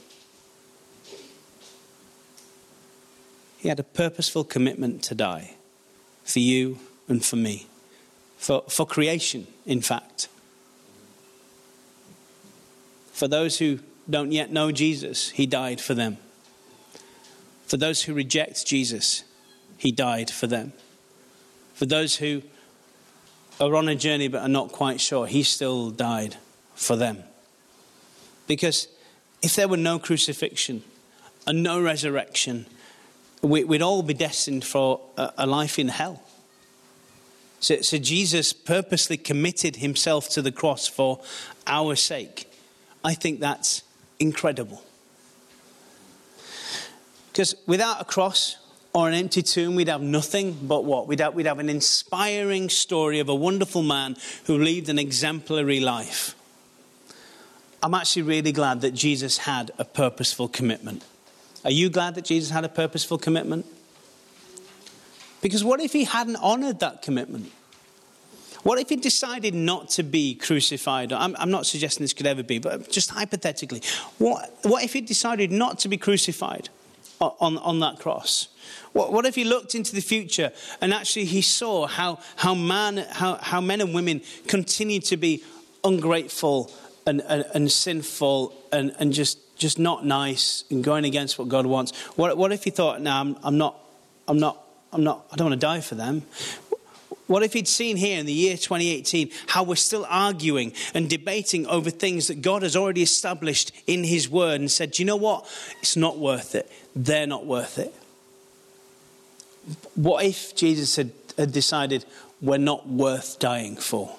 He 3.59 3.69
had 3.69 3.81
a 3.81 3.85
purposeful 3.85 4.45
commitment 4.45 5.03
to 5.05 5.15
die 5.15 5.55
for 6.25 6.41
you 6.41 6.79
and 7.09 7.25
for 7.25 7.37
me, 7.37 7.67
for, 8.39 8.63
for 8.69 8.87
creation, 8.87 9.47
in 9.65 9.81
fact. 9.81 10.29
For 13.13 13.29
those 13.29 13.59
who 13.59 13.81
don't 14.09 14.33
yet 14.33 14.53
know 14.53 14.71
Jesus, 14.73 15.31
he 15.31 15.47
died 15.47 15.81
for 15.81 15.95
them. 15.95 16.19
For 17.67 17.77
those 17.77 18.03
who 18.03 18.15
reject 18.15 18.65
Jesus, 18.67 19.25
he 19.77 19.91
died 19.91 20.31
for 20.31 20.47
them. 20.47 20.73
For 21.75 21.87
those 21.87 22.17
who 22.17 22.43
are 23.61 23.75
on 23.75 23.89
a 23.89 23.95
journey 23.95 24.29
but 24.29 24.43
are 24.43 24.49
not 24.49 24.71
quite 24.71 25.01
sure, 25.01 25.27
he 25.27 25.43
still 25.43 25.91
died 25.91 26.37
for 26.75 26.95
them. 26.97 27.25
Because 28.47 28.89
if 29.43 29.57
there 29.57 29.69
were 29.69 29.77
no 29.77 29.99
crucifixion 29.99 30.83
and 31.47 31.63
no 31.63 31.81
resurrection, 31.81 32.67
we'd 33.43 33.83
all 33.83 34.03
be 34.03 34.15
destined 34.15 34.65
for 34.65 35.01
a 35.17 35.47
life 35.47 35.79
in 35.79 35.89
hell. 35.89 36.23
So, 37.59 37.81
so, 37.81 37.97
Jesus 37.97 38.53
purposely 38.53 39.17
committed 39.17 39.77
himself 39.77 40.29
to 40.31 40.43
the 40.43 40.53
cross 40.53 40.87
for 40.87 41.21
our 41.67 41.97
sake. 41.97 42.51
I 43.03 43.15
think 43.15 43.41
that's 43.41 43.83
incredible. 44.19 44.83
Because 47.33 47.55
without 47.67 48.01
a 48.01 48.05
cross, 48.05 48.57
or 48.97 49.09
an 49.09 49.15
empty 49.15 49.43
tomb, 49.43 49.75
we'd 49.75 49.89
have 49.89 50.01
nothing 50.01 50.57
but 50.63 50.87
what? 50.87 51.07
We'd 51.07 51.21
have, 51.21 51.35
we'd 51.35 51.45
have 51.45 51.59
an 51.59 51.69
inspiring 51.69 52.71
story 52.71 53.21
of 53.21 53.29
a 53.29 53.35
wonderful 53.35 53.83
man 53.83 54.17
who 54.47 54.57
lived 54.57 54.89
an 54.89 54.99
exemplary 54.99 55.81
life. 55.81 56.35
I'm 57.83 57.93
actually 57.93 58.23
really 58.23 58.53
glad 58.53 58.81
that 58.81 58.93
Jesus 58.93 59.37
had 59.37 59.71
a 59.79 59.85
purposeful 59.85 60.49
commitment. 60.49 61.05
Are 61.63 61.71
you 61.71 61.91
glad 61.91 62.15
that 62.15 62.25
Jesus 62.25 62.49
had 62.49 62.65
a 62.65 62.71
purposeful 62.71 63.19
commitment? 63.19 63.67
Because 65.43 65.63
what 65.63 65.79
if 65.81 65.93
he 65.93 66.05
hadn't 66.05 66.37
honored 66.37 66.81
that 66.81 67.03
commitment? 67.03 67.53
What 68.67 68.81
if 68.81 68.89
he 68.89 68.97
decided 68.97 69.55
not 69.55 69.91
to 69.91 70.03
be 70.03 70.35
crucified? 70.35 71.13
I'm, 71.13 71.37
I'm, 71.39 71.53
not 71.53 71.67
suggesting 71.67 72.03
this 72.03 72.13
could 72.13 72.27
ever 72.27 72.43
be, 72.43 72.59
but 72.59 72.91
just 72.91 73.11
hypothetically, 73.11 73.81
what, 74.19 74.53
what 74.63 74.83
if 74.83 74.93
he 74.93 75.01
decided 75.01 75.53
not 75.53 75.79
to 75.81 75.89
be 75.89 75.97
crucified 75.97 76.69
on, 77.21 77.59
on 77.59 77.79
that 77.79 78.01
cross? 78.01 78.49
What, 78.93 79.13
what 79.13 79.25
if 79.25 79.37
he 79.37 79.45
looked 79.45 79.77
into 79.77 79.95
the 79.95 80.01
future 80.01 80.51
and 80.81 80.93
actually 80.93 81.27
he 81.27 81.43
saw 81.43 81.87
how, 81.87 82.19
how, 82.35 82.57
man, 82.57 83.07
how, 83.09 83.37
how 83.37 83.61
men 83.61 83.81
and 83.81 83.95
women 83.95 84.21
continue 84.49 84.99
to 85.03 85.17
be 85.17 85.45
ungrateful 85.85 86.73
and, 87.07 87.21
and, 87.29 87.45
and 87.55 87.71
sinful 87.71 88.53
and, 88.73 88.93
and 88.99 89.13
just, 89.13 89.57
just 89.57 89.79
not 89.79 90.05
nice 90.05 90.65
and 90.73 90.83
going 90.83 91.05
against 91.05 91.39
what 91.39 91.49
God 91.49 91.67
wants? 91.67 91.97
What, 92.17 92.37
what 92.37 92.51
if 92.51 92.65
he 92.65 92.71
thought, 92.71 93.01
no, 93.01 93.13
I'm, 93.13 93.37
I'm 93.45 93.59
not, 93.59 93.79
I'm 94.27 94.41
not, 94.41 94.61
I'm 94.93 95.05
not, 95.05 95.25
I 95.31 95.37
don't 95.37 95.51
want 95.51 95.61
to 95.61 95.65
die 95.65 95.81
for 95.83 95.95
them. 95.95 96.23
What 97.27 97.43
if 97.43 97.55
he'd 97.55 97.67
seen 97.67 97.97
here 97.97 98.19
in 98.19 98.27
the 98.27 98.33
year 98.33 98.57
2018 98.57 99.31
how 99.49 99.65
we're 99.65 99.75
still 99.75 100.07
arguing 100.09 100.73
and 100.95 101.11
debating 101.11 101.67
over 101.67 101.91
things 101.91 102.29
that 102.29 102.41
God 102.41 102.63
has 102.63 102.77
already 102.77 103.03
established 103.03 103.73
in 103.87 104.05
his 104.05 104.29
word 104.29 104.61
and 104.61 104.71
said, 104.71 104.93
Do 104.93 105.03
you 105.03 105.07
know 105.07 105.17
what? 105.17 105.47
It's 105.81 105.97
not 105.97 106.19
worth 106.19 106.55
it. 106.55 106.71
They're 106.95 107.27
not 107.27 107.45
worth 107.45 107.79
it. 107.79 107.93
What 109.97 110.25
if 110.25 110.55
Jesus 110.55 110.95
had, 110.95 111.11
had 111.37 111.53
decided 111.53 112.05
we're 112.41 112.59
not 112.59 112.89
worth 112.89 113.41
dying 113.41 113.77
for? 113.77 114.15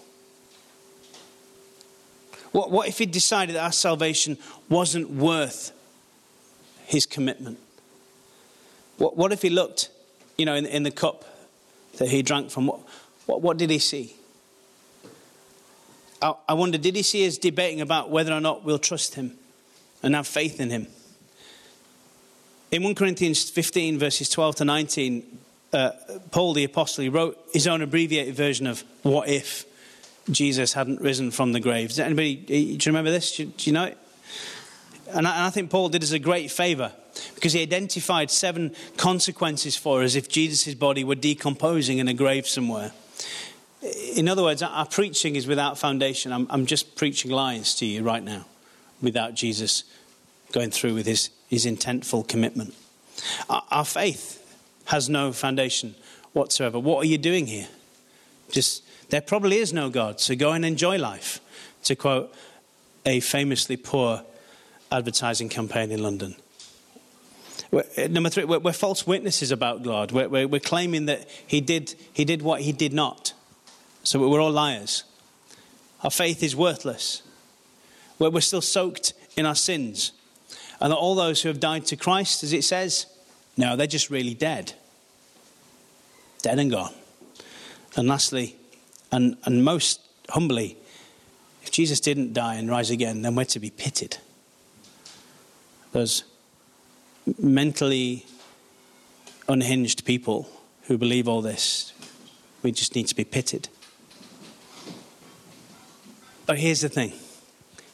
What, 2.52 2.72
what 2.72 2.89
if 2.89 2.98
he 2.98 3.06
decided 3.06 3.56
that 3.56 3.63
our 3.63 3.72
salvation 3.72 4.38
wasn't 4.67 5.10
worth 5.12 5.72
his 6.86 7.06
commitment? 7.06 7.60
What, 8.98 9.15
what 9.15 9.32
if 9.32 9.41
he 9.41 9.50
looked, 9.50 9.91
you 10.38 10.46
know, 10.46 10.56
in, 10.56 10.65
in 10.65 10.84
the 10.84 10.91
cup 10.91 11.24
that 11.98 12.10
he 12.10 12.22
drank 12.22 12.50
from? 12.50 12.68
What, 12.68 12.80
what, 13.26 13.42
what 13.42 13.58
did 13.58 13.70
he 13.70 13.80
see? 13.80 14.16
I, 16.22 16.34
I 16.50 16.54
wonder, 16.54 16.78
did 16.78 16.96
he 16.96 17.04
see 17.04 17.28
us 17.28 17.38
debating 17.38 17.82
about 17.82 18.10
whether 18.10 18.34
or 18.34 18.42
not 18.42 18.64
we'll 18.64 18.80
trust 18.80 19.16
him 19.16 19.34
and 20.02 20.16
have 20.16 20.28
faith 20.28 20.60
in 20.60 20.70
him? 20.70 20.88
In 22.72 22.84
1 22.84 22.96
Corinthians 22.96 23.50
15, 23.50 23.98
verses 23.98 24.30
12 24.30 24.56
to 24.58 24.66
19, 24.66 25.40
uh, 25.74 25.92
Paul 26.32 26.54
the 26.54 26.64
Apostle 26.64 27.04
he 27.04 27.10
wrote 27.10 27.38
his 27.54 27.68
own 27.68 27.82
abbreviated 27.82 28.36
version 28.36 28.68
of 28.68 28.84
what 29.04 29.30
if 29.30 29.66
Jesus 30.30 30.74
hadn't 30.74 31.02
risen 31.02 31.32
from 31.32 31.54
the 31.54 31.60
grave. 31.60 31.90
Does 31.90 32.00
anybody, 32.00 32.36
do 32.36 32.56
you 32.56 32.78
remember 32.88 33.12
this? 33.12 33.36
Do, 33.38 33.46
do 33.46 33.70
you 33.70 33.74
know 33.74 33.86
it? 33.86 33.98
And 35.10 35.28
I, 35.28 35.36
and 35.36 35.46
I 35.46 35.50
think 35.50 35.70
Paul 35.70 35.89
did 35.89 36.04
us 36.04 36.12
a 36.12 36.20
great 36.20 36.52
favor 36.52 36.91
because 37.36 37.54
he 37.54 37.62
identified 37.62 38.30
seven 38.30 38.76
consequences 38.98 39.76
for 39.76 40.04
us 40.04 40.15
if 40.15 40.30
Jesus' 40.30 40.74
body 40.74 41.04
were 41.04 41.15
decomposing 41.15 41.98
in 42.00 42.08
a 42.08 42.13
grave 42.13 42.48
somewhere. 42.48 42.91
In 44.15 44.28
other 44.28 44.43
words, 44.43 44.62
our 44.62 44.86
preaching 44.86 45.36
is 45.36 45.48
without 45.48 45.78
foundation. 45.78 46.32
I'm, 46.32 46.48
I'm 46.50 46.65
just 46.65 46.96
preaching 46.96 47.32
lies 47.32 47.76
to 47.76 47.86
you 47.86 48.04
right 48.04 48.24
now 48.24 48.46
without 49.02 49.34
Jesus 49.36 49.84
going 50.52 50.72
through 50.72 50.93
with 50.93 51.06
his 51.06 51.30
his 51.48 51.65
intentful 51.65 52.28
commitment. 52.28 52.74
Our 53.50 53.86
faith 53.86 54.43
has 54.86 55.10
no 55.10 55.32
foundation 55.32 55.96
whatsoever. 56.34 56.80
What 56.80 57.04
are 57.04 57.08
you 57.08 57.17
doing 57.17 57.48
here? 57.48 57.67
Just, 58.52 58.84
there 59.10 59.22
probably 59.22 59.58
is 59.58 59.74
no 59.74 59.89
God, 59.89 60.20
so 60.20 60.36
go 60.36 60.52
and 60.52 60.63
enjoy 60.63 60.98
life, 60.98 61.39
to 61.84 61.96
quote 61.96 62.34
a 63.06 63.20
famously 63.20 63.78
poor 63.78 64.24
advertising 64.91 65.50
campaign 65.50 65.91
in 65.91 66.02
London. 66.02 66.36
We're, 67.71 67.84
uh, 67.97 68.08
number 68.08 68.30
three, 68.30 68.45
we're, 68.45 68.60
we're, 68.60 68.73
false 68.73 69.06
witnesses 69.06 69.52
about 69.52 69.84
God. 69.84 70.12
We're, 70.12 70.30
we're, 70.30 70.47
we're, 70.47 70.60
claiming 70.60 71.06
that 71.08 71.28
he 71.45 71.60
did, 71.60 71.95
he 72.13 72.23
did 72.23 72.41
what 72.41 72.62
he 72.62 72.71
did 72.71 72.93
not. 72.93 73.34
So 74.04 74.19
we're 74.28 74.41
all 74.41 74.52
liars. 74.52 75.04
Our 76.04 76.12
faith 76.12 76.43
is 76.43 76.56
worthless. 76.56 77.23
we're 78.19 78.39
still 78.39 78.62
soaked 78.62 79.13
in 79.36 79.45
our 79.45 79.56
sins. 79.56 80.13
And 80.80 80.91
that 80.91 80.97
all 80.97 81.15
those 81.15 81.41
who 81.41 81.50
have 81.50 81.60
died 81.60 81.86
to 81.88 81.95
Christ, 81.95 82.43
as 82.43 82.54
it 82.54 82.63
says, 82.63 83.08
no, 83.58 83.76
they're 83.76 83.88
just 83.88 84.10
really 84.10 84.36
dead. 84.36 84.73
Dead 86.43 86.60
and 86.60 86.69
gone. 86.71 86.93
And 87.95 88.08
lastly, 88.08 88.56
and, 89.12 89.38
and 89.43 89.65
most 89.65 90.00
humbly, 90.30 90.78
if 91.63 91.71
Jesus 91.71 92.00
didn't 92.00 92.34
die 92.34 92.56
and 92.56 92.69
rise 92.69 92.91
again, 92.91 93.23
then 93.23 93.36
we're 93.36 93.45
to 93.45 93.60
be 93.60 93.71
pitied. 93.71 94.17
Those 95.98 96.26
mentally 97.40 98.24
unhinged 99.48 100.06
people 100.06 100.48
who 100.84 100.96
believe 100.96 101.28
all 101.28 101.42
this, 101.42 101.92
we 102.62 102.72
just 102.72 102.94
need 102.94 103.08
to 103.08 103.16
be 103.16 103.24
pitied. 103.24 103.68
But 106.46 106.60
here's 106.60 106.82
the 106.82 106.90
thing 106.90 107.14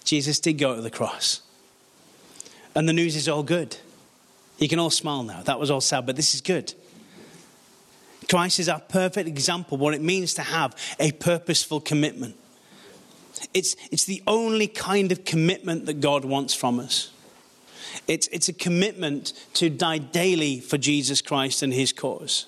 Jesus 0.03 0.41
did 0.41 0.57
go 0.57 0.75
to 0.75 0.81
the 0.81 0.89
cross. 0.89 1.43
And 2.75 2.89
the 2.89 2.91
news 2.91 3.15
is 3.15 3.29
all 3.29 3.41
good. 3.41 3.77
You 4.57 4.67
can 4.67 4.79
all 4.79 4.89
smile 4.89 5.23
now. 5.23 5.41
That 5.43 5.57
was 5.57 5.71
all 5.71 5.79
sad, 5.79 6.05
but 6.05 6.17
this 6.17 6.35
is 6.35 6.41
good. 6.41 6.73
Christ 8.29 8.59
is 8.59 8.67
our 8.67 8.81
perfect 8.81 9.29
example 9.29 9.75
of 9.75 9.79
what 9.79 9.93
it 9.93 10.01
means 10.01 10.33
to 10.33 10.41
have 10.41 10.75
a 10.99 11.13
purposeful 11.13 11.79
commitment. 11.79 12.35
It's, 13.53 13.77
it's 13.93 14.03
the 14.03 14.21
only 14.27 14.67
kind 14.67 15.13
of 15.13 15.23
commitment 15.23 15.85
that 15.85 16.01
God 16.01 16.25
wants 16.25 16.53
from 16.53 16.81
us. 16.81 17.12
It's, 18.07 18.27
it's 18.27 18.49
a 18.49 18.53
commitment 18.53 19.33
to 19.55 19.69
die 19.69 19.97
daily 19.97 20.59
for 20.59 20.77
Jesus 20.77 21.21
Christ 21.21 21.61
and 21.61 21.73
his 21.73 21.93
cause. 21.93 22.47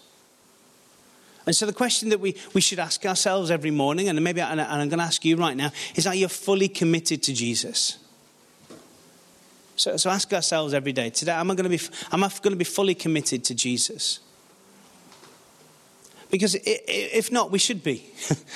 And 1.45 1.55
so 1.55 1.65
the 1.65 1.73
question 1.73 2.09
that 2.09 2.19
we, 2.19 2.35
we 2.53 2.61
should 2.61 2.79
ask 2.79 3.05
ourselves 3.05 3.51
every 3.51 3.71
morning, 3.71 4.09
and 4.09 4.21
maybe 4.23 4.41
and 4.41 4.59
I'm 4.59 4.89
going 4.89 4.99
to 4.99 5.05
ask 5.05 5.23
you 5.23 5.35
right 5.35 5.55
now, 5.55 5.71
is 5.95 6.07
are 6.07 6.15
you're 6.15 6.27
fully 6.27 6.67
committed 6.67 7.21
to 7.23 7.33
Jesus? 7.33 7.99
So, 9.75 9.97
so 9.97 10.09
ask 10.09 10.31
ourselves 10.33 10.73
every 10.73 10.93
day 10.93 11.09
today, 11.09 11.33
am 11.33 11.51
I 11.51 11.55
going 11.55 11.69
to 11.69 11.77
be, 11.77 11.95
am 12.11 12.23
I 12.23 12.29
going 12.41 12.53
to 12.53 12.57
be 12.57 12.65
fully 12.65 12.95
committed 12.95 13.43
to 13.45 13.55
Jesus? 13.55 14.19
Because 16.31 16.57
if 16.63 17.31
not, 17.31 17.51
we 17.51 17.59
should 17.59 17.83
be. 17.83 18.09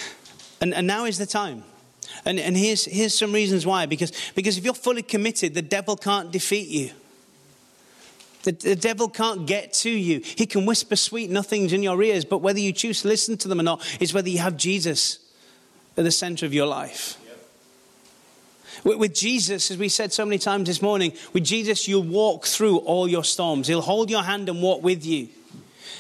and, 0.61 0.73
and 0.73 0.87
now 0.87 1.05
is 1.05 1.17
the 1.17 1.25
time. 1.25 1.63
And, 2.25 2.39
and 2.39 2.55
here's, 2.57 2.85
here's 2.85 3.17
some 3.17 3.31
reasons 3.31 3.65
why. 3.65 3.85
Because, 3.85 4.11
because 4.35 4.57
if 4.57 4.65
you're 4.65 4.73
fully 4.73 5.03
committed, 5.03 5.53
the 5.53 5.61
devil 5.61 5.95
can't 5.95 6.31
defeat 6.31 6.67
you. 6.67 6.91
The, 8.43 8.51
the, 8.53 8.75
devil 8.75 9.09
can't 9.09 9.45
get 9.45 9.73
to 9.73 9.89
you. 9.89 10.21
He 10.23 10.45
can 10.45 10.65
whisper 10.65 10.95
sweet 10.95 11.29
nothings 11.29 11.73
in 11.73 11.83
your 11.83 12.01
ears, 12.01 12.23
but 12.23 12.37
whether 12.37 12.59
you 12.59 12.71
choose 12.71 13.01
to 13.01 13.09
listen 13.09 13.37
to 13.37 13.47
them 13.49 13.59
or 13.59 13.63
not 13.63 13.97
is 13.99 14.13
whether 14.13 14.29
you 14.29 14.37
have 14.39 14.55
Jesus 14.55 15.19
at 15.97 16.05
the 16.05 16.11
center 16.11 16.45
of 16.45 16.53
your 16.53 16.65
life. 16.65 17.17
With 18.85 19.13
Jesus, 19.13 19.71
as 19.71 19.77
we 19.77 19.89
said 19.89 20.13
so 20.13 20.25
many 20.25 20.37
times 20.37 20.67
this 20.67 20.81
morning, 20.81 21.11
with 21.33 21.43
Jesus, 21.43 21.87
you'll 21.87 22.03
walk 22.03 22.45
through 22.45 22.77
all 22.77 23.09
your 23.09 23.25
storms. 23.25 23.67
He'll 23.67 23.81
hold 23.81 24.09
your 24.09 24.23
hand 24.23 24.47
and 24.47 24.61
walk 24.61 24.81
with 24.81 25.05
you. 25.05 25.27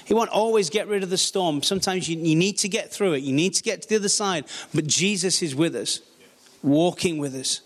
He 0.09 0.15
won't 0.15 0.31
always 0.31 0.71
get 0.71 0.87
rid 0.87 1.03
of 1.03 1.11
the 1.11 1.19
storm. 1.19 1.61
Sometimes 1.61 2.09
you, 2.09 2.17
you 2.17 2.35
need 2.35 2.57
to 2.57 2.67
get 2.67 2.91
through 2.91 3.13
it, 3.13 3.21
you 3.21 3.31
need 3.31 3.53
to 3.53 3.61
get 3.61 3.83
to 3.83 3.89
the 3.89 3.97
other 3.97 4.09
side. 4.09 4.45
But 4.73 4.87
Jesus 4.87 5.43
is 5.43 5.53
with 5.53 5.75
us, 5.75 5.99
walking 6.63 7.19
with 7.19 7.35
us. 7.35 7.61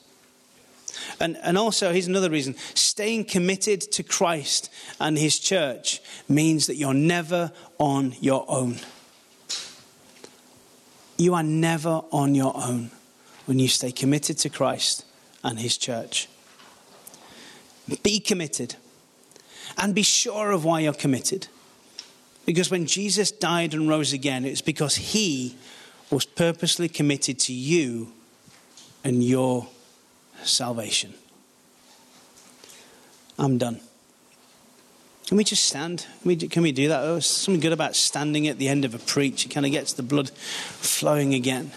And, 1.22 1.38
and 1.38 1.58
also, 1.58 1.94
here's 1.94 2.08
another 2.08 2.30
reason 2.30 2.56
staying 2.74 3.26
committed 3.26 3.80
to 3.94 4.04
Christ 4.04 4.70
and 5.00 5.18
his 5.18 5.40
church 5.40 6.02
means 6.28 6.68
that 6.68 6.76
you're 6.76 6.94
never 6.94 7.54
on 7.78 8.14
your 8.20 8.44
own. 8.50 8.80
You 11.18 11.36
are 11.36 11.44
never 11.44 12.02
on 12.12 12.36
your 12.36 12.58
own 12.58 12.92
when 13.46 13.58
you 13.58 13.70
stay 13.70 13.94
committed 13.94 14.38
to 14.40 14.50
Christ 14.50 15.06
and 15.46 15.60
his 15.60 15.78
church. 15.78 16.28
Be 18.04 18.20
committed 18.20 18.76
and 19.78 19.96
be 19.96 20.04
sure 20.04 20.52
of 20.52 20.66
why 20.66 20.82
you're 20.82 20.92
committed. 20.92 21.48
Because 22.46 22.70
when 22.70 22.86
Jesus 22.86 23.32
died 23.32 23.74
and 23.74 23.88
rose 23.88 24.14
again, 24.14 24.46
it's 24.46 24.62
because 24.62 24.96
he 24.96 25.56
was 26.10 26.26
purposely 26.26 26.90
committed 26.90 27.40
to 27.40 27.54
you 27.54 28.12
and 29.04 29.24
your 29.24 29.68
salvation. 30.44 31.14
I'm 33.40 33.58
done. 33.58 33.80
Can 35.28 35.38
we 35.38 35.44
just 35.44 35.64
stand? 35.64 36.06
Can 36.22 36.28
we, 36.30 36.36
can 36.36 36.64
we 36.64 36.72
do 36.72 36.90
that? 36.90 37.02
Oh, 37.02 37.14
there's 37.14 37.26
something 37.26 37.62
good 37.62 37.72
about 37.72 37.96
standing 37.96 38.48
at 38.48 38.60
the 38.60 38.68
end 38.68 38.84
of 38.86 38.94
a 38.94 39.00
preach. 39.00 39.46
It 39.46 39.50
kind 39.50 39.66
of 39.66 39.72
gets 39.72 39.94
the 39.94 40.04
blood 40.04 40.30
flowing 40.30 41.34
again. 41.34 41.72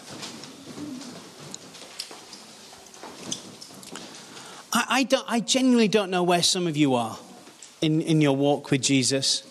I, 4.73 4.85
I, 4.89 5.03
don't, 5.05 5.25
I 5.29 5.41
genuinely 5.41 5.89
don't 5.89 6.11
know 6.11 6.25
where 6.25 6.43
some 6.43 6.67
of 6.67 6.77
you 6.77 6.95
are 6.95 7.19
in, 7.81 8.03
in 8.03 8.21
your 8.21 8.37
walk 8.37 8.71
with 8.71 8.83
Jesus. 8.83 9.46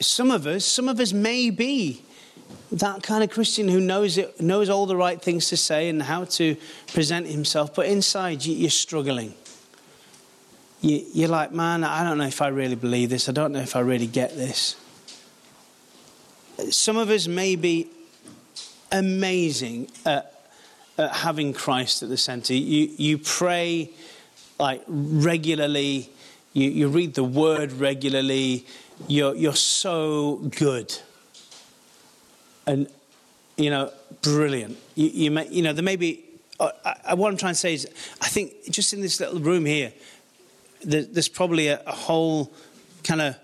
Some 0.00 0.30
of 0.30 0.46
us, 0.46 0.64
some 0.64 0.88
of 0.88 1.00
us 1.00 1.12
may 1.12 1.50
be 1.50 2.02
that 2.72 3.02
kind 3.02 3.24
of 3.24 3.30
Christian 3.30 3.68
who 3.68 3.80
knows 3.80 4.18
it, 4.18 4.40
knows 4.40 4.68
all 4.68 4.86
the 4.86 4.96
right 4.96 5.20
things 5.20 5.48
to 5.48 5.56
say 5.56 5.88
and 5.88 6.02
how 6.02 6.24
to 6.24 6.56
present 6.92 7.26
himself, 7.26 7.74
but 7.74 7.86
inside 7.86 8.44
you're 8.44 8.70
struggling. 8.70 9.34
You're 10.80 11.28
like, 11.28 11.52
man, 11.52 11.82
I 11.82 12.04
don't 12.04 12.18
know 12.18 12.26
if 12.26 12.40
I 12.40 12.48
really 12.48 12.76
believe 12.76 13.10
this. 13.10 13.28
I 13.28 13.32
don't 13.32 13.52
know 13.52 13.60
if 13.60 13.74
I 13.74 13.80
really 13.80 14.06
get 14.06 14.36
this. 14.36 14.76
Some 16.70 16.96
of 16.96 17.10
us 17.10 17.26
may 17.26 17.56
be 17.56 17.88
amazing 18.92 19.90
at, 20.06 20.50
at 20.96 21.12
having 21.12 21.52
Christ 21.52 22.02
at 22.02 22.08
the 22.08 22.16
center. 22.16 22.54
You, 22.54 22.90
you 22.96 23.18
pray 23.18 23.90
like 24.58 24.82
regularly, 24.86 26.10
you, 26.52 26.70
you 26.70 26.88
read 26.88 27.14
the 27.14 27.24
word 27.24 27.72
regularly, 27.72 28.66
you're, 29.06 29.34
you're 29.34 29.54
so 29.54 30.36
good 30.56 30.96
and 32.66 32.88
you 33.58 33.70
know, 33.70 33.92
brilliant. 34.22 34.78
You, 34.94 35.08
you, 35.08 35.30
may, 35.30 35.48
you 35.48 35.62
know, 35.62 35.72
there 35.72 35.82
may 35.82 35.96
be. 35.96 36.24
Uh, 36.60 36.70
I, 37.04 37.14
what 37.14 37.30
I'm 37.30 37.36
trying 37.36 37.54
to 37.54 37.58
say 37.58 37.74
is, 37.74 37.88
I 38.20 38.28
think 38.28 38.70
just 38.70 38.92
in 38.92 39.00
this 39.00 39.20
little 39.20 39.40
room 39.40 39.66
here, 39.66 39.92
there, 40.82 41.02
there's 41.02 41.28
probably 41.28 41.68
a, 41.68 41.82
a 41.86 41.92
whole 41.92 42.52
kind 43.02 43.20
of. 43.20 43.36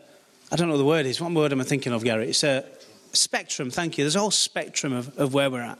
I 0.52 0.56
don't 0.56 0.68
know 0.68 0.74
what 0.74 0.78
the 0.78 0.84
word 0.84 1.06
is. 1.06 1.20
What 1.20 1.32
word 1.32 1.52
am 1.52 1.60
I 1.60 1.64
thinking 1.64 1.92
of, 1.92 2.04
Gary? 2.04 2.28
It's 2.28 2.44
a 2.44 2.64
spectrum. 3.12 3.70
Thank 3.70 3.98
you. 3.98 4.04
There's 4.04 4.14
a 4.16 4.20
whole 4.20 4.30
spectrum 4.30 4.92
of, 4.92 5.18
of 5.18 5.34
where 5.34 5.50
we're 5.50 5.62
at. 5.62 5.78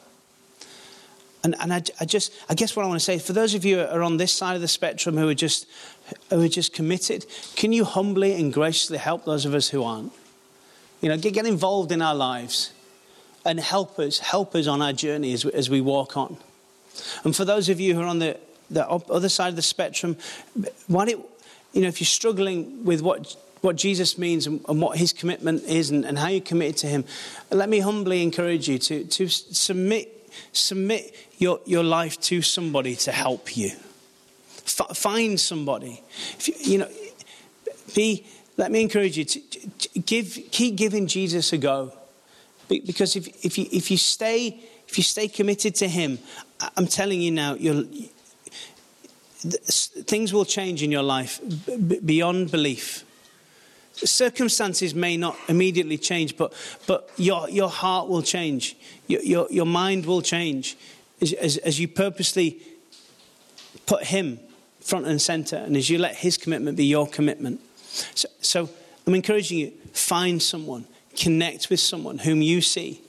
And, 1.44 1.54
and 1.61 1.72
I, 1.72 1.83
I, 2.00 2.07
just, 2.07 2.33
I 2.48 2.54
guess 2.54 2.74
what 2.74 2.85
I 2.85 2.88
want 2.88 2.98
to 2.98 3.04
say, 3.04 3.18
for 3.18 3.35
those 3.35 3.54
of 3.54 3.64
you 3.64 3.78
who 3.78 3.85
are 3.85 4.02
on 4.02 4.16
this 4.16 4.33
side 4.33 4.57
of 4.57 4.62
the 4.62 4.68
spectrum 4.68 5.16
who 5.16 5.28
are 5.28 5.35
just, 5.35 5.66
who 6.30 6.42
are 6.42 6.48
just 6.48 6.72
committed, 6.72 7.26
can 7.54 7.72
you 7.72 7.85
humbly 7.85 8.35
and 8.35 8.52
graciously 8.52 8.96
help 8.96 9.26
those 9.26 9.44
of 9.44 9.54
us 9.54 9.68
who 9.68 9.85
aren't? 9.85 10.12
You 11.02 11.11
know, 11.11 11.18
get, 11.18 11.35
get 11.35 11.44
involved 11.44 11.92
in 11.92 12.00
our 12.00 12.14
lives 12.14 12.72
and 13.44 13.61
help 13.61 13.98
us, 13.98 14.20
help 14.20 14.54
us 14.54 14.66
on 14.66 14.80
our 14.80 14.94
journey 14.94 15.35
as 15.35 15.44
we, 15.44 15.52
as 15.52 15.68
we 15.68 15.83
walk 15.83 16.16
on. 16.16 16.38
And 17.24 17.37
for 17.37 17.44
those 17.44 17.68
of 17.68 17.78
you 17.78 17.94
who 17.94 18.00
are 18.00 18.07
on 18.07 18.20
the, 18.20 18.38
the 18.70 18.88
other 18.88 19.28
side 19.28 19.48
of 19.48 19.57
the 19.57 19.62
spectrum, 19.62 20.16
why 20.87 21.04
don't, 21.04 21.26
you 21.74 21.83
know, 21.83 21.88
if 21.88 22.00
you're 22.00 22.07
struggling 22.07 22.85
with 22.85 23.02
what, 23.02 23.37
what 23.61 23.76
Jesus 23.76 24.16
means 24.16 24.46
and, 24.46 24.64
and 24.66 24.80
what 24.80 24.96
his 24.96 25.12
commitment 25.12 25.64
is 25.64 25.90
and, 25.90 26.07
and 26.07 26.18
how 26.18 26.28
you're 26.28 26.40
committed 26.40 26.78
to 26.78 26.87
him, 26.87 27.04
let 27.50 27.68
me 27.68 27.80
humbly 27.80 28.22
encourage 28.22 28.66
you 28.66 28.78
to, 28.78 29.04
to 29.04 29.28
submit, 29.28 30.13
submit 30.53 31.14
your, 31.38 31.61
your 31.64 31.83
life 31.83 32.20
to 32.23 32.42
somebody 32.42 32.97
to 32.97 33.12
help 33.12 33.57
you. 33.57 33.70
F- 34.64 34.97
find 34.97 35.38
somebody. 35.38 36.03
You, 36.40 36.55
you 36.61 36.79
know, 36.79 36.88
be, 37.94 38.27
let 38.57 38.70
me 38.70 38.83
encourage 38.83 39.18
you 39.18 39.25
to, 39.25 39.40
to 39.40 39.99
give, 40.01 40.38
keep 40.51 40.77
giving 40.77 41.07
Jesus 41.07 41.53
a 41.53 41.59
go. 41.59 41.92
Because 42.68 43.14
if, 43.16 43.29
if, 43.44 43.59
you, 43.59 43.66
if, 43.73 43.90
you 43.90 43.97
stay, 43.97 44.59
if 44.88 44.97
you 44.97 45.05
stay 45.05 45.29
committed 45.29 45.75
to 45.77 45.88
Him, 45.88 46.18
I'm 46.77 46.87
telling 46.87 47.20
you 47.20 47.31
now, 47.31 47.57
things 49.44 50.33
will 50.33 50.44
change 50.44 50.83
in 50.83 50.90
your 50.90 51.03
life 51.03 51.40
beyond 52.05 52.51
belief. 52.51 53.04
Circumstances 53.94 54.94
may 54.94 55.16
not 55.16 55.37
immediately 55.48 55.96
change, 55.96 56.37
but, 56.37 56.52
but 56.87 57.11
your, 57.16 57.48
your 57.48 57.68
heart 57.68 58.09
will 58.09 58.22
change. 58.22 58.76
Your, 59.07 59.22
your, 59.22 59.46
your 59.50 59.66
mind 59.66 60.07
will 60.07 60.20
change 60.20 60.76
as, 61.20 61.33
as, 61.35 61.57
as 61.59 61.80
you 61.80 61.87
purposely 61.87 62.61
put 63.87 64.04
Him 64.04 64.40
front 64.80 65.07
and 65.07 65.20
center 65.22 65.57
and 65.57 65.76
as 65.76 65.88
you 65.88 65.98
let 65.98 66.16
His 66.16 66.37
commitment 66.37 66.76
be 66.76 66.85
your 66.85 67.07
commitment. 67.07 67.61
So, 67.87 68.28
so 68.40 68.70
I'm 69.07 69.14
encouraging 69.14 69.59
you 69.59 69.72
find 69.92 70.42
someone 70.42 70.87
connect 71.16 71.70
with 71.70 71.80
someone 71.80 72.18
whom 72.18 72.42
you 72.42 72.61
see 72.61 73.00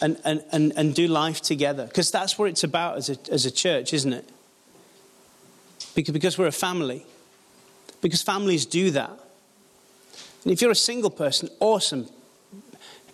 and, 0.00 0.20
and, 0.24 0.44
and, 0.52 0.72
and 0.76 0.94
do 0.94 1.08
life 1.08 1.40
together. 1.40 1.86
Because 1.86 2.10
that's 2.10 2.38
what 2.38 2.50
it's 2.50 2.64
about 2.64 2.96
as 2.96 3.08
a, 3.10 3.16
as 3.30 3.46
a 3.46 3.50
church, 3.50 3.94
isn't 3.94 4.12
it? 4.12 4.28
Because, 5.94 6.12
because 6.12 6.38
we're 6.38 6.46
a 6.46 6.52
family. 6.52 7.06
Because 8.02 8.22
families 8.22 8.66
do 8.66 8.90
that. 8.90 9.18
And 10.46 10.52
if 10.52 10.62
you're 10.62 10.70
a 10.70 10.76
single 10.76 11.10
person, 11.10 11.48
awesome. 11.58 12.06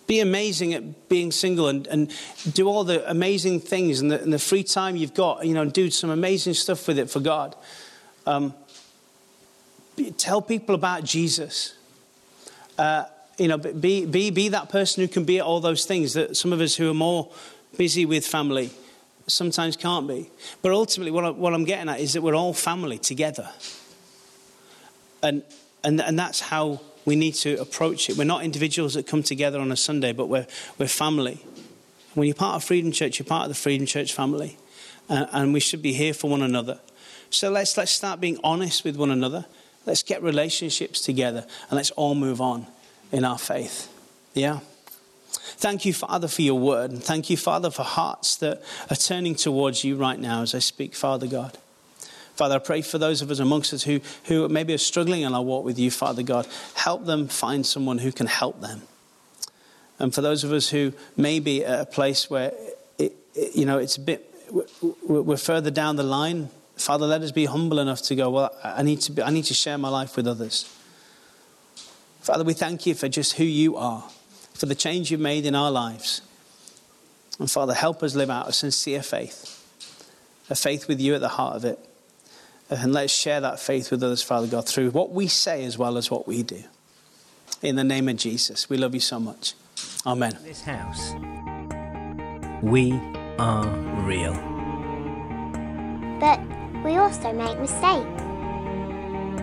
Be 0.05 0.19
amazing 0.19 0.75
at 0.75 1.09
being 1.09 1.31
single 1.31 1.67
and, 1.67 1.87
and 1.87 2.13
do 2.53 2.67
all 2.67 2.83
the 2.83 3.09
amazing 3.09 3.59
things 3.59 4.01
and 4.01 4.11
the, 4.11 4.21
and 4.21 4.31
the 4.31 4.37
free 4.37 4.61
time 4.61 4.95
you've 4.95 5.15
got, 5.15 5.43
you 5.43 5.55
know, 5.55 5.65
do 5.65 5.89
some 5.89 6.11
amazing 6.11 6.53
stuff 6.53 6.87
with 6.87 6.99
it 6.99 7.09
for 7.09 7.19
God. 7.19 7.55
Um, 8.27 8.53
tell 10.15 10.43
people 10.43 10.75
about 10.75 11.05
Jesus. 11.05 11.73
Uh, 12.77 13.05
you 13.39 13.47
know, 13.47 13.57
be, 13.57 14.05
be, 14.05 14.29
be 14.29 14.49
that 14.49 14.69
person 14.69 15.01
who 15.01 15.07
can 15.07 15.23
be 15.23 15.39
at 15.39 15.43
all 15.43 15.59
those 15.59 15.85
things 15.85 16.13
that 16.13 16.37
some 16.37 16.53
of 16.53 16.61
us 16.61 16.75
who 16.75 16.87
are 16.91 16.93
more 16.93 17.31
busy 17.77 18.05
with 18.05 18.27
family 18.27 18.69
sometimes 19.25 19.75
can't 19.75 20.07
be. 20.07 20.29
But 20.61 20.71
ultimately, 20.71 21.09
what, 21.09 21.25
I, 21.25 21.31
what 21.31 21.55
I'm 21.55 21.65
getting 21.65 21.89
at 21.89 21.99
is 21.99 22.13
that 22.13 22.21
we're 22.21 22.35
all 22.35 22.53
family 22.53 22.99
together. 22.99 23.49
And, 25.23 25.41
and, 25.83 25.99
and 25.99 26.19
that's 26.19 26.39
how 26.39 26.79
we 27.05 27.15
need 27.15 27.33
to 27.35 27.59
approach 27.59 28.09
it. 28.09 28.17
We're 28.17 28.23
not 28.23 28.43
individuals 28.43 28.93
that 28.93 29.07
come 29.07 29.23
together 29.23 29.59
on 29.59 29.71
a 29.71 29.77
Sunday, 29.77 30.13
but 30.13 30.27
we're, 30.27 30.47
we're 30.77 30.87
family. 30.87 31.43
When 32.13 32.27
you're 32.27 32.35
part 32.35 32.55
of 32.55 32.63
Freedom 32.63 32.91
Church, 32.91 33.19
you're 33.19 33.25
part 33.25 33.43
of 33.43 33.49
the 33.49 33.55
Freedom 33.55 33.85
Church 33.85 34.13
family. 34.13 34.57
Uh, 35.09 35.25
and 35.31 35.53
we 35.53 35.59
should 35.59 35.81
be 35.81 35.93
here 35.93 36.13
for 36.13 36.29
one 36.29 36.41
another. 36.41 36.79
So 37.29 37.49
let's, 37.49 37.75
let's 37.77 37.91
start 37.91 38.21
being 38.21 38.39
honest 38.43 38.83
with 38.83 38.95
one 38.95 39.11
another. 39.11 39.45
Let's 39.85 40.03
get 40.03 40.23
relationships 40.23 41.01
together 41.01 41.45
and 41.69 41.77
let's 41.77 41.91
all 41.91 42.15
move 42.15 42.39
on 42.39 42.67
in 43.11 43.25
our 43.25 43.37
faith. 43.37 43.91
Yeah? 44.33 44.59
Thank 45.33 45.85
you, 45.85 45.93
Father, 45.93 46.27
for 46.27 46.41
your 46.41 46.59
word. 46.59 46.91
And 46.91 47.03
thank 47.03 47.29
you, 47.29 47.37
Father, 47.37 47.69
for 47.69 47.83
hearts 47.83 48.35
that 48.37 48.61
are 48.89 48.95
turning 48.95 49.35
towards 49.35 49.83
you 49.83 49.95
right 49.95 50.19
now 50.19 50.41
as 50.41 50.55
I 50.55 50.59
speak, 50.59 50.95
Father 50.95 51.27
God. 51.27 51.57
Father, 52.35 52.55
I 52.55 52.59
pray 52.59 52.81
for 52.81 52.97
those 52.97 53.21
of 53.21 53.29
us 53.29 53.39
amongst 53.39 53.73
us 53.73 53.83
who, 53.83 54.01
who 54.25 54.49
maybe 54.49 54.73
are 54.73 54.79
struggling 54.79 55.21
in 55.21 55.33
our 55.33 55.43
walk 55.43 55.65
with 55.65 55.77
you, 55.77 55.91
Father 55.91 56.23
God. 56.23 56.47
Help 56.73 57.05
them 57.05 57.27
find 57.27 57.65
someone 57.65 57.99
who 57.99 58.11
can 58.11 58.27
help 58.27 58.59
them. 58.59 58.81
And 59.99 60.13
for 60.13 60.21
those 60.21 60.43
of 60.43 60.51
us 60.51 60.69
who 60.69 60.93
may 61.15 61.39
be 61.39 61.63
at 61.63 61.79
a 61.79 61.85
place 61.85 62.29
where, 62.29 62.51
it, 62.97 63.15
it, 63.35 63.55
you 63.55 63.65
know, 63.65 63.77
it's 63.77 63.97
a 63.97 64.01
bit, 64.01 64.33
we're 65.03 65.37
further 65.37 65.69
down 65.69 65.95
the 65.95 66.03
line, 66.03 66.49
Father, 66.75 67.05
let 67.05 67.21
us 67.21 67.31
be 67.31 67.45
humble 67.45 67.79
enough 67.79 68.01
to 68.03 68.15
go, 68.15 68.31
well, 68.31 68.55
I 68.63 68.81
need 68.81 69.01
to, 69.01 69.11
be, 69.11 69.21
I 69.21 69.29
need 69.29 69.45
to 69.45 69.53
share 69.53 69.77
my 69.77 69.89
life 69.89 70.15
with 70.15 70.27
others. 70.27 70.69
Father, 72.21 72.43
we 72.43 72.53
thank 72.53 72.85
you 72.87 72.95
for 72.95 73.07
just 73.07 73.33
who 73.33 73.43
you 73.43 73.77
are, 73.77 74.03
for 74.55 74.65
the 74.65 74.75
change 74.75 75.11
you've 75.11 75.19
made 75.19 75.45
in 75.45 75.53
our 75.53 75.69
lives. 75.69 76.21
And 77.39 77.49
Father, 77.49 77.73
help 77.73 78.01
us 78.01 78.15
live 78.15 78.31
out 78.31 78.49
a 78.49 78.53
sincere 78.53 79.03
faith, 79.03 79.59
a 80.49 80.55
faith 80.55 80.87
with 80.87 80.99
you 80.99 81.13
at 81.13 81.21
the 81.21 81.29
heart 81.29 81.55
of 81.55 81.65
it, 81.65 81.79
And 82.81 82.91
let's 82.91 83.13
share 83.13 83.39
that 83.41 83.59
faith 83.59 83.91
with 83.91 84.01
others, 84.03 84.23
Father 84.23 84.47
God, 84.47 84.67
through 84.67 84.91
what 84.91 85.11
we 85.11 85.27
say 85.27 85.63
as 85.63 85.77
well 85.77 85.97
as 85.97 86.09
what 86.09 86.27
we 86.27 86.43
do. 86.43 86.63
In 87.61 87.75
the 87.75 87.83
name 87.83 88.09
of 88.09 88.17
Jesus, 88.17 88.69
we 88.69 88.77
love 88.77 88.93
you 88.93 88.99
so 88.99 89.19
much. 89.19 89.53
Amen. 90.05 90.37
This 90.43 90.61
house, 90.61 91.13
we 92.61 92.91
are 93.37 93.67
real. 94.05 94.33
But 96.19 96.39
we 96.83 96.97
also 96.97 97.31
make 97.31 97.59
mistakes. 97.59 98.21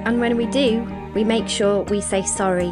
And 0.04 0.20
when 0.20 0.36
we 0.36 0.46
do, 0.46 0.86
we 1.14 1.24
make 1.24 1.48
sure 1.48 1.82
we 1.84 2.00
say 2.00 2.22
sorry. 2.22 2.70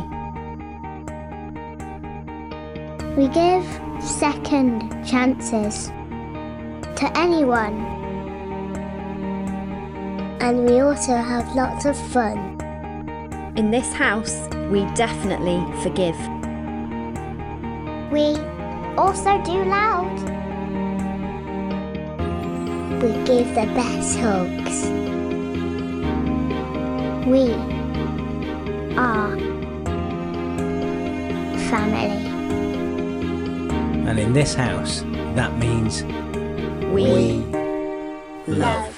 We 3.17 3.29
give 3.29 3.65
second 4.03 5.07
chances 5.07 5.89
to 6.99 7.11
anyone. 7.17 7.98
And 10.41 10.65
we 10.65 10.81
also 10.81 11.15
have 11.17 11.55
lots 11.55 11.85
of 11.85 11.97
fun. 12.13 12.39
In 13.57 13.71
this 13.71 13.93
house, 13.93 14.49
we 14.71 14.85
definitely 14.95 15.59
forgive. 15.83 16.17
We 18.13 18.37
also 18.97 19.43
do 19.43 19.65
loud. 19.65 20.15
We 23.03 23.13
give 23.25 23.49
the 23.55 23.67
best 23.75 24.19
hugs. 24.19 24.89
We 27.27 27.53
are 28.97 29.37
family. 31.69 32.27
And 34.09 34.19
in 34.19 34.33
this 34.33 34.55
house, 34.55 35.03
that 35.35 35.57
means 35.59 36.05
We, 36.95 37.05
we 37.05 37.45
love. 38.47 38.59
Love. 38.59 38.98